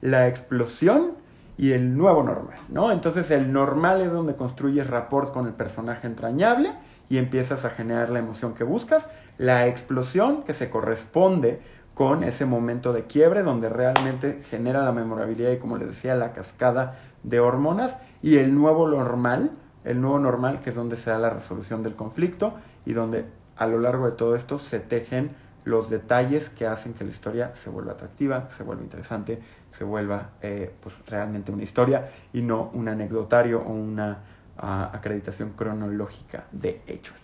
la 0.01 0.27
explosión 0.27 1.11
y 1.57 1.73
el 1.73 1.95
nuevo 1.95 2.23
normal, 2.23 2.59
¿no? 2.69 2.91
Entonces 2.91 3.29
el 3.31 3.53
normal 3.53 4.01
es 4.01 4.11
donde 4.11 4.35
construyes 4.35 4.87
rapport 4.87 5.31
con 5.31 5.45
el 5.45 5.53
personaje 5.53 6.07
entrañable 6.07 6.73
y 7.07 7.17
empiezas 7.17 7.65
a 7.65 7.69
generar 7.69 8.09
la 8.09 8.19
emoción 8.19 8.53
que 8.53 8.63
buscas. 8.63 9.05
La 9.37 9.67
explosión 9.67 10.43
que 10.43 10.53
se 10.53 10.69
corresponde 10.69 11.61
con 12.01 12.23
ese 12.23 12.47
momento 12.47 12.93
de 12.93 13.03
quiebre 13.03 13.43
donde 13.43 13.69
realmente 13.69 14.41
genera 14.49 14.83
la 14.83 14.91
memorabilidad 14.91 15.51
y 15.51 15.59
como 15.59 15.77
les 15.77 15.89
decía 15.89 16.15
la 16.15 16.33
cascada 16.33 16.97
de 17.21 17.39
hormonas 17.39 17.95
y 18.23 18.39
el 18.39 18.55
nuevo 18.55 18.87
normal, 18.87 19.51
el 19.83 20.01
nuevo 20.01 20.17
normal 20.17 20.61
que 20.61 20.71
es 20.71 20.75
donde 20.75 20.97
se 20.97 21.11
da 21.11 21.19
la 21.19 21.29
resolución 21.29 21.83
del 21.83 21.93
conflicto 21.93 22.55
y 22.87 22.93
donde 22.93 23.25
a 23.55 23.67
lo 23.67 23.77
largo 23.79 24.07
de 24.07 24.13
todo 24.13 24.35
esto 24.35 24.57
se 24.57 24.79
tejen 24.79 25.35
los 25.63 25.91
detalles 25.91 26.49
que 26.49 26.65
hacen 26.65 26.95
que 26.95 27.03
la 27.03 27.11
historia 27.11 27.51
se 27.53 27.69
vuelva 27.69 27.91
atractiva, 27.91 28.49
se 28.57 28.63
vuelva 28.63 28.81
interesante, 28.81 29.39
se 29.69 29.83
vuelva 29.83 30.31
eh, 30.41 30.73
pues, 30.81 30.95
realmente 31.05 31.51
una 31.51 31.61
historia 31.61 32.09
y 32.33 32.41
no 32.41 32.71
un 32.73 32.87
anecdotario 32.87 33.61
o 33.61 33.71
una 33.71 34.23
ah, 34.57 34.89
acreditación 34.91 35.51
cronológica 35.51 36.45
de 36.51 36.81
hechos, 36.87 37.17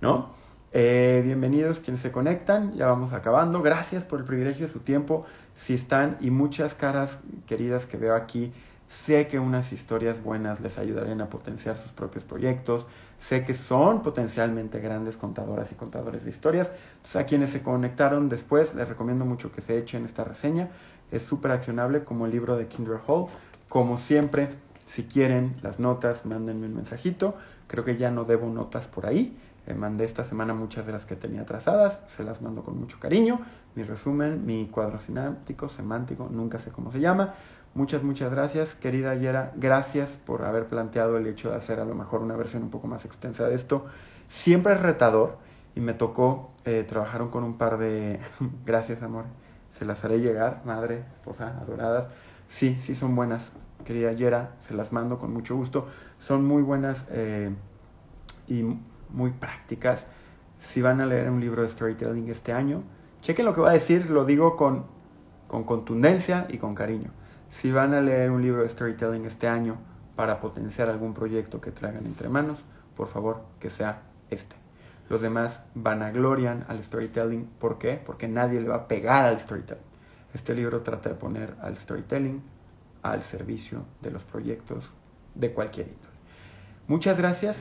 ¿no? 0.00 0.42
Eh, 0.76 1.22
bienvenidos 1.24 1.78
quienes 1.78 2.02
se 2.02 2.10
conectan, 2.10 2.74
ya 2.74 2.86
vamos 2.86 3.12
acabando. 3.12 3.62
Gracias 3.62 4.02
por 4.02 4.18
el 4.18 4.24
privilegio 4.24 4.66
de 4.66 4.72
su 4.72 4.80
tiempo. 4.80 5.24
Si 5.54 5.72
están 5.72 6.16
y 6.20 6.30
muchas 6.30 6.74
caras 6.74 7.16
queridas 7.46 7.86
que 7.86 7.96
veo 7.96 8.16
aquí, 8.16 8.52
sé 8.88 9.28
que 9.28 9.38
unas 9.38 9.70
historias 9.70 10.20
buenas 10.20 10.60
les 10.60 10.76
ayudarían 10.76 11.20
a 11.20 11.30
potenciar 11.30 11.76
sus 11.76 11.92
propios 11.92 12.24
proyectos, 12.24 12.86
Sé 13.20 13.44
que 13.44 13.54
son 13.54 14.02
potencialmente 14.02 14.80
grandes 14.80 15.16
contadoras 15.16 15.70
y 15.70 15.76
contadores 15.76 16.24
de 16.24 16.30
historias. 16.30 16.70
Entonces, 16.96 17.16
a 17.16 17.24
quienes 17.24 17.50
se 17.50 17.62
conectaron 17.62 18.28
después, 18.28 18.74
les 18.74 18.88
recomiendo 18.88 19.24
mucho 19.24 19.52
que 19.52 19.60
se 19.60 19.78
echen 19.78 20.04
esta 20.04 20.24
reseña. 20.24 20.70
Es 21.12 21.22
súper 21.22 21.52
accionable 21.52 22.02
como 22.02 22.26
libro 22.26 22.56
de 22.56 22.66
Kinder 22.66 22.98
Hall. 23.06 23.28
Como 23.68 23.98
siempre, 23.98 24.48
si 24.88 25.04
quieren 25.04 25.54
las 25.62 25.78
notas, 25.78 26.26
mándenme 26.26 26.66
un 26.66 26.74
mensajito. 26.74 27.36
Creo 27.66 27.84
que 27.84 27.96
ya 27.96 28.10
no 28.10 28.24
debo 28.24 28.50
notas 28.50 28.86
por 28.88 29.06
ahí. 29.06 29.38
Mandé 29.72 30.04
esta 30.04 30.24
semana 30.24 30.52
muchas 30.52 30.84
de 30.84 30.92
las 30.92 31.06
que 31.06 31.16
tenía 31.16 31.46
trazadas, 31.46 32.02
se 32.16 32.22
las 32.22 32.42
mando 32.42 32.62
con 32.62 32.78
mucho 32.78 33.00
cariño. 33.00 33.40
Mi 33.74 33.82
resumen, 33.82 34.44
mi 34.44 34.66
cuadro 34.66 34.98
sináptico, 34.98 35.70
semántico, 35.70 36.28
nunca 36.30 36.58
sé 36.58 36.70
cómo 36.70 36.92
se 36.92 37.00
llama. 37.00 37.34
Muchas, 37.74 38.02
muchas 38.02 38.30
gracias, 38.30 38.74
querida 38.74 39.14
Yera. 39.14 39.52
Gracias 39.56 40.10
por 40.26 40.44
haber 40.44 40.66
planteado 40.66 41.16
el 41.16 41.26
hecho 41.26 41.50
de 41.50 41.56
hacer 41.56 41.80
a 41.80 41.84
lo 41.84 41.94
mejor 41.94 42.20
una 42.20 42.36
versión 42.36 42.62
un 42.62 42.70
poco 42.70 42.86
más 42.86 43.04
extensa 43.04 43.48
de 43.48 43.54
esto. 43.54 43.86
Siempre 44.28 44.74
es 44.74 44.80
retador 44.80 45.38
y 45.74 45.80
me 45.80 45.94
tocó, 45.94 46.50
eh, 46.64 46.84
trabajaron 46.88 47.30
con 47.30 47.42
un 47.42 47.58
par 47.58 47.78
de... 47.78 48.20
gracias, 48.66 49.02
amor. 49.02 49.24
Se 49.78 49.84
las 49.84 50.04
haré 50.04 50.20
llegar, 50.20 50.62
madre, 50.64 51.04
esposa, 51.16 51.58
adoradas. 51.60 52.06
Sí, 52.48 52.76
sí 52.82 52.94
son 52.94 53.16
buenas, 53.16 53.50
querida 53.84 54.12
Yera. 54.12 54.52
Se 54.60 54.74
las 54.74 54.92
mando 54.92 55.18
con 55.18 55.32
mucho 55.32 55.56
gusto. 55.56 55.88
Son 56.20 56.44
muy 56.44 56.62
buenas 56.62 57.04
eh, 57.10 57.50
y 58.46 58.62
muy 59.14 59.30
prácticas. 59.30 60.06
Si 60.58 60.82
van 60.82 61.00
a 61.00 61.06
leer 61.06 61.30
un 61.30 61.40
libro 61.40 61.62
de 61.62 61.68
storytelling 61.68 62.28
este 62.28 62.52
año, 62.52 62.82
chequen 63.22 63.44
lo 63.44 63.54
que 63.54 63.60
va 63.60 63.70
a 63.70 63.74
decir, 63.74 64.10
lo 64.10 64.24
digo 64.24 64.56
con, 64.56 64.84
con 65.48 65.64
contundencia 65.64 66.46
y 66.48 66.58
con 66.58 66.74
cariño. 66.74 67.10
Si 67.50 67.70
van 67.70 67.94
a 67.94 68.00
leer 68.00 68.30
un 68.30 68.42
libro 68.42 68.62
de 68.62 68.68
storytelling 68.68 69.24
este 69.24 69.46
año 69.46 69.76
para 70.16 70.40
potenciar 70.40 70.88
algún 70.90 71.14
proyecto 71.14 71.60
que 71.60 71.70
traigan 71.70 72.06
entre 72.06 72.28
manos, 72.28 72.58
por 72.96 73.08
favor 73.08 73.42
que 73.60 73.70
sea 73.70 74.02
este. 74.30 74.56
Los 75.08 75.20
demás 75.20 75.60
van 75.74 76.02
a 76.02 76.10
glorian 76.10 76.64
al 76.68 76.82
storytelling. 76.82 77.44
¿Por 77.58 77.78
qué? 77.78 78.00
Porque 78.04 78.26
nadie 78.26 78.60
le 78.60 78.68
va 78.68 78.76
a 78.76 78.88
pegar 78.88 79.24
al 79.24 79.38
storytelling. 79.38 79.84
Este 80.32 80.54
libro 80.54 80.80
trata 80.80 81.10
de 81.10 81.14
poner 81.14 81.54
al 81.60 81.76
storytelling 81.76 82.42
al 83.02 83.22
servicio 83.22 83.84
de 84.00 84.10
los 84.10 84.24
proyectos 84.24 84.90
de 85.34 85.52
cualquier 85.52 85.88
índole. 85.88 86.14
Muchas 86.88 87.18
gracias. 87.18 87.56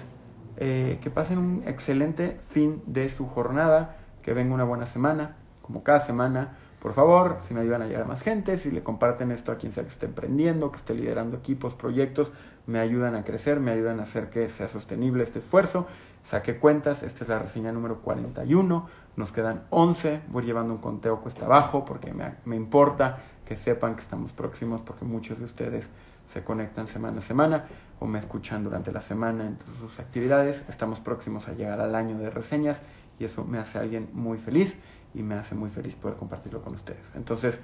Eh, 0.58 1.00
que 1.02 1.10
pasen 1.10 1.38
un 1.38 1.64
excelente 1.68 2.40
fin 2.50 2.82
de 2.86 3.10
su 3.10 3.28
jornada. 3.28 3.98
Que 4.22 4.34
venga 4.34 4.54
una 4.54 4.64
buena 4.64 4.86
semana, 4.86 5.36
como 5.62 5.84
cada 5.84 6.00
semana. 6.00 6.58
Por 6.80 6.94
favor, 6.94 7.38
si 7.48 7.54
me 7.54 7.62
ayudan 7.62 7.82
a 7.82 7.86
llegar 7.86 8.04
a 8.04 8.06
más 8.06 8.22
gente, 8.22 8.58
si 8.58 8.70
le 8.70 8.84
comparten 8.84 9.32
esto 9.32 9.54
a 9.54 9.58
quien 9.58 9.72
sea 9.72 9.84
que 9.84 9.90
esté 9.90 10.06
emprendiendo, 10.06 10.70
que 10.72 10.78
esté 10.78 10.94
liderando 10.94 11.38
equipos, 11.38 11.74
proyectos, 11.76 12.30
me 12.68 12.80
ayudan 12.80 13.16
a 13.16 13.24
crecer, 13.24 13.62
me 13.62 13.72
ayudan 13.72 14.02
a 14.02 14.04
hacer 14.04 14.30
que 14.30 14.50
sea 14.50 14.68
sostenible 14.68 15.24
este 15.24 15.40
esfuerzo. 15.40 15.88
Saqué 16.26 16.58
cuentas, 16.58 17.02
esta 17.04 17.24
es 17.24 17.30
la 17.30 17.40
reseña 17.40 17.72
número 17.72 18.00
41, 18.00 18.88
nos 19.16 19.32
quedan 19.32 19.64
11, 19.70 20.22
voy 20.28 20.44
llevando 20.44 20.74
un 20.74 20.80
conteo 20.80 21.22
cuesta 21.22 21.46
abajo 21.46 21.86
porque 21.86 22.14
me, 22.14 22.36
me 22.46 22.56
importa 22.58 23.20
que 23.46 23.56
sepan 23.56 23.96
que 23.96 24.02
estamos 24.02 24.32
próximos 24.32 24.82
porque 24.82 25.06
muchos 25.06 25.40
de 25.40 25.46
ustedes 25.46 25.86
se 26.34 26.44
conectan 26.44 26.88
semana 26.88 27.20
a 27.20 27.22
semana 27.22 27.66
me 28.08 28.20
escuchan 28.20 28.64
durante 28.64 28.92
la 28.92 29.02
semana 29.02 29.46
en 29.46 29.58
sus 29.80 30.00
actividades. 30.00 30.64
Estamos 30.70 31.00
próximos 31.00 31.48
a 31.48 31.54
llegar 31.54 31.80
al 31.80 31.96
año 31.96 32.18
de 32.18 32.30
reseñas 32.30 32.78
y 33.20 33.26
eso 33.26 33.44
me 33.44 33.60
hace 33.60 33.78
a 33.78 33.82
alguien 33.82 34.10
muy 34.14 34.38
feliz 34.38 34.76
y 35.14 35.24
me 35.24 35.36
hace 35.36 35.56
muy 35.56 35.70
feliz 35.70 35.96
poder 35.96 36.18
compartirlo 36.18 36.62
con 36.62 36.74
ustedes. 36.74 37.04
Entonces, 37.16 37.60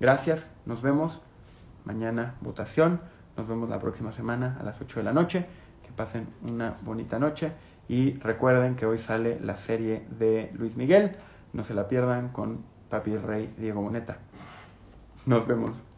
gracias, 0.00 0.50
nos 0.66 0.82
vemos 0.82 1.20
mañana 1.84 2.34
votación, 2.40 3.00
nos 3.36 3.46
vemos 3.46 3.68
la 3.68 3.78
próxima 3.78 4.12
semana 4.12 4.56
a 4.60 4.62
las 4.62 4.80
8 4.80 5.00
de 5.00 5.04
la 5.04 5.12
noche, 5.12 5.46
que 5.84 5.92
pasen 5.92 6.28
una 6.48 6.76
bonita 6.82 7.18
noche 7.18 7.52
y 7.88 8.14
recuerden 8.14 8.76
que 8.76 8.86
hoy 8.86 8.98
sale 8.98 9.38
la 9.40 9.56
serie 9.56 10.06
de 10.18 10.50
Luis 10.54 10.76
Miguel, 10.76 11.16
no 11.52 11.64
se 11.64 11.74
la 11.74 11.88
pierdan 11.88 12.30
con 12.30 12.64
Papi 12.88 13.16
Rey 13.16 13.52
Diego 13.58 13.82
Boneta. 13.82 14.18
Nos 15.26 15.46
vemos. 15.46 15.93